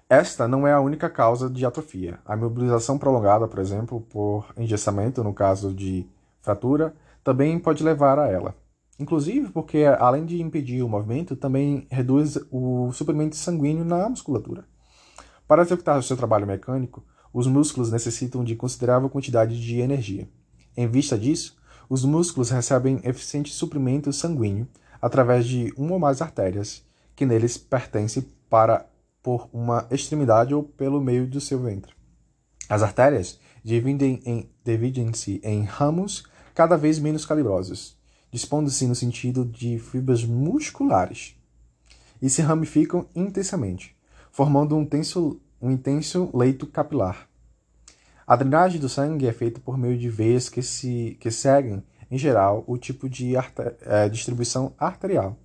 Esta 0.08 0.46
não 0.46 0.64
é 0.68 0.72
a 0.72 0.80
única 0.80 1.10
causa 1.10 1.50
de 1.50 1.66
atrofia. 1.66 2.20
A 2.24 2.36
mobilização 2.36 2.96
prolongada, 2.96 3.48
por 3.48 3.58
exemplo, 3.58 4.00
por 4.02 4.46
engessamento, 4.56 5.24
no 5.24 5.34
caso 5.34 5.74
de 5.74 6.06
fratura, 6.40 6.94
também 7.24 7.58
pode 7.58 7.82
levar 7.82 8.20
a 8.20 8.28
ela. 8.28 8.54
Inclusive 9.00 9.50
porque, 9.50 9.82
além 9.98 10.24
de 10.24 10.40
impedir 10.40 10.80
o 10.84 10.88
movimento, 10.88 11.34
também 11.34 11.88
reduz 11.90 12.38
o 12.52 12.92
suprimento 12.92 13.34
sanguíneo 13.34 13.84
na 13.84 14.08
musculatura. 14.08 14.64
Para 15.46 15.62
executar 15.62 15.98
o 15.98 16.02
seu 16.02 16.16
trabalho 16.16 16.46
mecânico, 16.46 17.04
os 17.32 17.46
músculos 17.46 17.90
necessitam 17.90 18.42
de 18.42 18.56
considerável 18.56 19.08
quantidade 19.08 19.60
de 19.60 19.78
energia. 19.78 20.28
Em 20.76 20.88
vista 20.88 21.16
disso, 21.16 21.56
os 21.88 22.04
músculos 22.04 22.50
recebem 22.50 23.00
eficiente 23.04 23.52
suprimento 23.52 24.12
sanguíneo 24.12 24.66
através 25.00 25.46
de 25.46 25.72
uma 25.76 25.92
ou 25.92 25.98
mais 25.98 26.20
artérias 26.20 26.84
que 27.14 27.24
neles 27.24 27.56
pertencem 27.56 28.26
para 28.50 28.86
por 29.22 29.48
uma 29.52 29.86
extremidade 29.90 30.54
ou 30.54 30.62
pelo 30.62 31.00
meio 31.00 31.26
do 31.26 31.40
seu 31.40 31.60
ventre. 31.60 31.94
As 32.68 32.82
artérias 32.82 33.38
dividem-se 33.62 34.28
em, 34.28 34.50
dividem 34.64 35.12
em 35.42 35.62
ramos 35.64 36.24
cada 36.54 36.76
vez 36.76 36.98
menos 36.98 37.24
calibrosos, 37.24 37.96
dispondo-se 38.30 38.86
no 38.86 38.94
sentido 38.94 39.44
de 39.44 39.78
fibras 39.78 40.24
musculares, 40.24 41.36
e 42.20 42.30
se 42.30 42.42
ramificam 42.42 43.08
intensamente, 43.14 43.95
formando 44.36 44.76
um, 44.76 44.84
tenso, 44.84 45.40
um 45.62 45.70
intenso 45.70 46.28
leito 46.34 46.66
capilar. 46.66 47.26
A 48.26 48.36
drenagem 48.36 48.78
do 48.78 48.86
sangue 48.86 49.26
é 49.26 49.32
feita 49.32 49.58
por 49.58 49.78
meio 49.78 49.96
de 49.96 50.10
veias 50.10 50.50
que, 50.50 50.62
se, 50.62 51.16
que 51.18 51.30
seguem 51.30 51.82
em 52.10 52.18
geral, 52.18 52.62
o 52.66 52.76
tipo 52.76 53.08
de 53.08 53.32
é, 53.34 54.10
distribuição 54.10 54.74
arterial. 54.78 55.38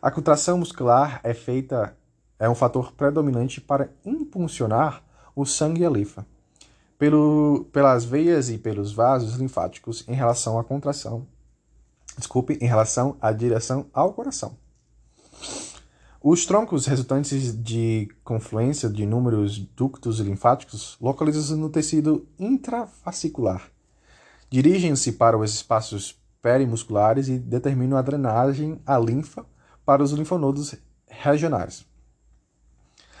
A 0.00 0.08
contração 0.08 0.56
muscular 0.56 1.20
é 1.24 1.34
feita 1.34 1.96
é 2.38 2.48
um 2.48 2.54
fator 2.54 2.92
predominante 2.92 3.60
para 3.60 3.90
impulsionar 4.06 5.02
o 5.34 5.44
sangue 5.44 5.82
e 5.82 5.84
a 5.84 5.90
linfa 5.90 6.24
pelo, 6.96 7.66
pelas 7.72 8.04
veias 8.04 8.50
e 8.50 8.56
pelos 8.56 8.92
vasos 8.92 9.34
linfáticos 9.34 10.04
em 10.06 10.14
relação 10.14 10.60
à 10.60 10.62
contração. 10.62 11.26
Desculpe, 12.16 12.56
em 12.60 12.68
relação 12.68 13.16
à 13.20 13.32
direção 13.32 13.86
ao 13.92 14.12
coração. 14.12 14.56
Os 16.30 16.44
troncos 16.44 16.84
resultantes 16.84 17.56
de 17.56 18.06
confluência 18.22 18.86
de 18.90 19.02
inúmeros 19.02 19.58
ductos 19.58 20.20
linfáticos 20.20 20.98
localizam-se 21.00 21.54
no 21.54 21.70
tecido 21.70 22.28
intravascular 22.38 23.62
dirigem-se 24.50 25.12
para 25.12 25.38
os 25.38 25.54
espaços 25.54 26.20
perimusculares 26.42 27.28
e 27.28 27.38
determinam 27.38 27.96
a 27.96 28.02
drenagem 28.02 28.78
à 28.84 28.98
linfa 28.98 29.46
para 29.86 30.02
os 30.02 30.12
linfonodos 30.12 30.74
regionais. 31.06 31.86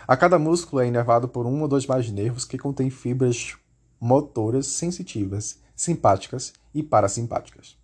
A 0.06 0.14
cada 0.14 0.38
músculo 0.38 0.82
é 0.82 0.86
inervado 0.86 1.28
por 1.28 1.46
um 1.46 1.62
ou 1.62 1.66
dois 1.66 1.86
mais 1.86 2.10
nervos 2.10 2.44
que 2.44 2.58
contêm 2.58 2.90
fibras 2.90 3.56
motoras 3.98 4.66
sensitivas, 4.66 5.58
simpáticas 5.74 6.52
e 6.74 6.82
parasimpáticas. 6.82 7.74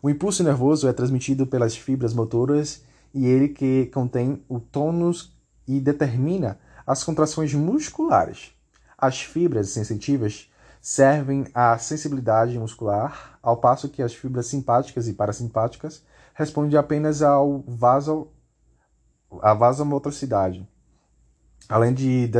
O 0.00 0.08
impulso 0.08 0.44
nervoso 0.44 0.86
é 0.86 0.92
transmitido 0.92 1.48
pelas 1.48 1.76
fibras 1.76 2.14
motoras 2.14 2.86
e 3.12 3.26
ele 3.26 3.48
que 3.48 3.86
contém 3.86 4.44
o 4.48 4.60
tônus 4.60 5.36
e 5.66 5.80
determina 5.80 6.58
as 6.86 7.04
contrações 7.04 7.52
musculares. 7.54 8.52
As 8.96 9.20
fibras 9.20 9.70
sensitivas 9.70 10.50
servem 10.80 11.46
à 11.52 11.76
sensibilidade 11.78 12.58
muscular, 12.58 13.38
ao 13.42 13.56
passo 13.56 13.88
que 13.88 14.02
as 14.02 14.14
fibras 14.14 14.46
simpáticas 14.46 15.08
e 15.08 15.12
parasimpáticas 15.12 16.02
respondem 16.34 16.78
apenas 16.78 17.20
ao 17.20 17.64
vaso, 17.66 18.28
à 19.42 19.52
vasomotricidade. 19.52 20.66
Além 21.68 21.92
de 21.92 22.30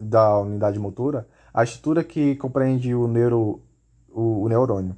da 0.00 0.40
unidade 0.40 0.78
motora, 0.78 1.28
a 1.52 1.62
estrutura 1.62 2.02
que 2.02 2.34
compreende 2.36 2.94
o, 2.94 3.06
neuro, 3.06 3.62
o, 4.10 4.42
o 4.42 4.48
neurônio. 4.48 4.96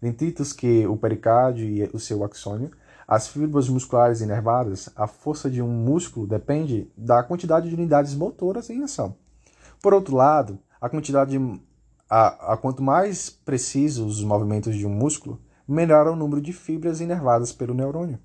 Dentitos 0.00 0.52
que 0.52 0.86
o 0.86 0.96
pericárdio 0.96 1.66
e 1.66 1.90
o 1.92 1.98
seu 1.98 2.24
axônio, 2.24 2.70
as 3.08 3.26
fibras 3.26 3.70
musculares 3.70 4.20
inervadas, 4.20 4.90
a 4.94 5.06
força 5.06 5.48
de 5.48 5.62
um 5.62 5.68
músculo 5.68 6.26
depende 6.26 6.92
da 6.94 7.22
quantidade 7.22 7.66
de 7.66 7.74
unidades 7.74 8.14
motoras 8.14 8.68
em 8.68 8.82
ação. 8.82 9.16
Por 9.80 9.94
outro 9.94 10.14
lado, 10.14 10.58
a 10.78 10.90
quantidade 10.90 11.38
a, 12.08 12.52
a 12.52 12.56
quanto 12.58 12.82
mais 12.82 13.30
precisos 13.30 14.18
os 14.18 14.24
movimentos 14.24 14.76
de 14.76 14.86
um 14.86 14.90
músculo, 14.90 15.40
melhor 15.66 16.06
é 16.06 16.10
o 16.10 16.16
número 16.16 16.42
de 16.42 16.52
fibras 16.52 17.00
inervadas 17.00 17.50
pelo 17.50 17.72
neurônio. 17.72 18.18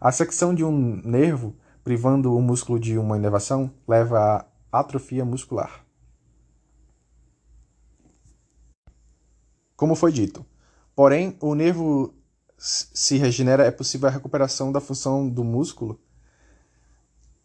A 0.00 0.12
secção 0.12 0.54
de 0.54 0.64
um 0.64 1.00
nervo, 1.04 1.56
privando 1.82 2.36
o 2.36 2.40
músculo 2.40 2.78
de 2.78 2.96
uma 2.96 3.16
inervação, 3.16 3.70
leva 3.86 4.46
à 4.70 4.78
atrofia 4.80 5.24
muscular. 5.24 5.84
Como 9.76 9.96
foi 9.96 10.12
dito, 10.12 10.46
porém, 10.94 11.36
o 11.40 11.54
nervo 11.54 12.14
se 12.56 13.18
regenera, 13.18 13.64
é 13.64 13.70
possível 13.70 14.08
a 14.08 14.12
recuperação 14.12 14.72
da 14.72 14.80
função 14.80 15.28
do 15.28 15.44
músculo 15.44 16.00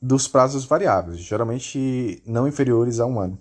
dos 0.02 0.28
prazos 0.28 0.66
variáveis, 0.66 1.20
geralmente 1.20 2.24
não 2.26 2.48
inferiores 2.48 3.00
a 3.00 3.06
um 3.06 3.20
ano. 3.20 3.38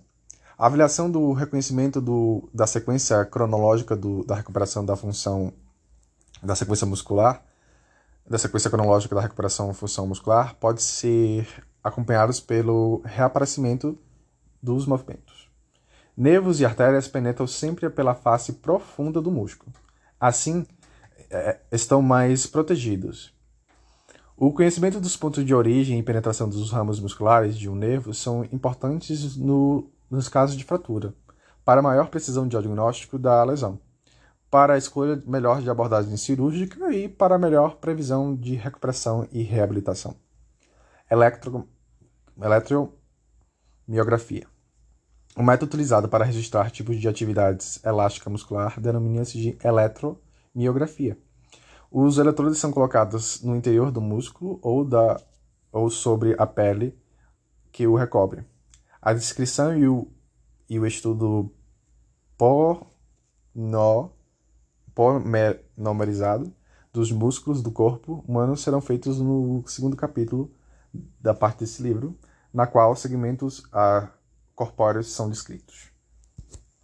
A 0.58 0.66
avaliação 0.66 1.08
do 1.08 1.32
reconhecimento 1.32 2.00
do, 2.00 2.48
da 2.52 2.66
sequência 2.66 3.24
cronológica 3.24 3.94
do, 3.94 4.24
da 4.24 4.34
recuperação 4.34 4.84
da 4.84 4.96
função 4.96 5.52
da 6.42 6.54
sequência 6.56 6.86
muscular, 6.86 7.44
da 8.28 8.38
sequência 8.38 8.68
cronológica 8.68 9.14
da 9.14 9.20
recuperação 9.20 9.68
da 9.68 9.74
função 9.74 10.06
muscular, 10.06 10.54
pode 10.56 10.82
ser 10.82 11.46
acompanhados 11.82 12.40
pelo 12.40 13.00
reaparecimento 13.04 13.98
dos 14.62 14.86
movimentos. 14.86 15.48
Nervos 16.16 16.60
e 16.60 16.64
artérias 16.64 17.06
penetram 17.06 17.46
sempre 17.46 17.88
pela 17.88 18.14
face 18.14 18.54
profunda 18.54 19.22
do 19.22 19.30
músculo. 19.30 19.72
Assim, 20.20 20.66
estão 21.70 22.00
mais 22.00 22.46
protegidos. 22.46 23.34
O 24.36 24.52
conhecimento 24.52 25.00
dos 25.00 25.16
pontos 25.16 25.44
de 25.44 25.52
origem 25.52 25.98
e 25.98 26.02
penetração 26.02 26.48
dos 26.48 26.70
ramos 26.70 27.00
musculares 27.00 27.58
de 27.58 27.68
um 27.68 27.74
nervo 27.74 28.14
são 28.14 28.44
importantes 28.52 29.36
no, 29.36 29.90
nos 30.08 30.28
casos 30.28 30.56
de 30.56 30.64
fratura, 30.64 31.12
para 31.64 31.82
maior 31.82 32.08
precisão 32.08 32.44
de 32.44 32.50
diagnóstico 32.50 33.18
da 33.18 33.42
lesão, 33.42 33.80
para 34.48 34.74
a 34.74 34.78
escolha 34.78 35.20
melhor 35.26 35.60
de 35.60 35.68
abordagem 35.68 36.16
cirúrgica 36.16 36.92
e 36.92 37.08
para 37.08 37.36
melhor 37.36 37.76
previsão 37.76 38.34
de 38.34 38.54
recuperação 38.54 39.26
e 39.32 39.42
reabilitação. 39.42 40.14
Electro, 41.10 41.68
eletromiografia. 42.40 44.46
O 45.36 45.42
método 45.42 45.68
utilizado 45.68 46.08
para 46.08 46.24
registrar 46.24 46.70
tipos 46.70 46.96
de 46.96 47.08
atividades 47.08 47.84
elástica 47.84 48.30
muscular 48.30 48.80
denomina-se 48.80 49.38
de 49.38 49.58
eletromiografia 50.66 51.16
os 51.90 52.18
eletrodos 52.18 52.58
são 52.58 52.70
colocados 52.70 53.42
no 53.42 53.56
interior 53.56 53.90
do 53.90 54.00
músculo 54.00 54.58
ou, 54.62 54.84
da, 54.84 55.18
ou 55.72 55.88
sobre 55.88 56.34
a 56.38 56.46
pele 56.46 56.94
que 57.72 57.86
o 57.86 57.96
recobre. 57.96 58.44
A 59.00 59.14
descrição 59.14 59.76
e 59.76 59.88
o, 59.88 60.06
e 60.68 60.78
o 60.78 60.86
estudo 60.86 61.50
pormenorizado 64.94 66.52
dos 66.92 67.10
músculos 67.10 67.62
do 67.62 67.70
corpo 67.70 68.22
humano 68.28 68.54
serão 68.56 68.80
feitos 68.80 69.18
no 69.18 69.64
segundo 69.66 69.96
capítulo 69.96 70.52
da 71.20 71.32
parte 71.32 71.60
desse 71.60 71.82
livro, 71.82 72.18
na 72.52 72.66
qual 72.66 72.94
segmentos 72.96 73.62
ah, 73.72 74.10
corpóreos 74.54 75.10
são 75.10 75.30
descritos. 75.30 75.90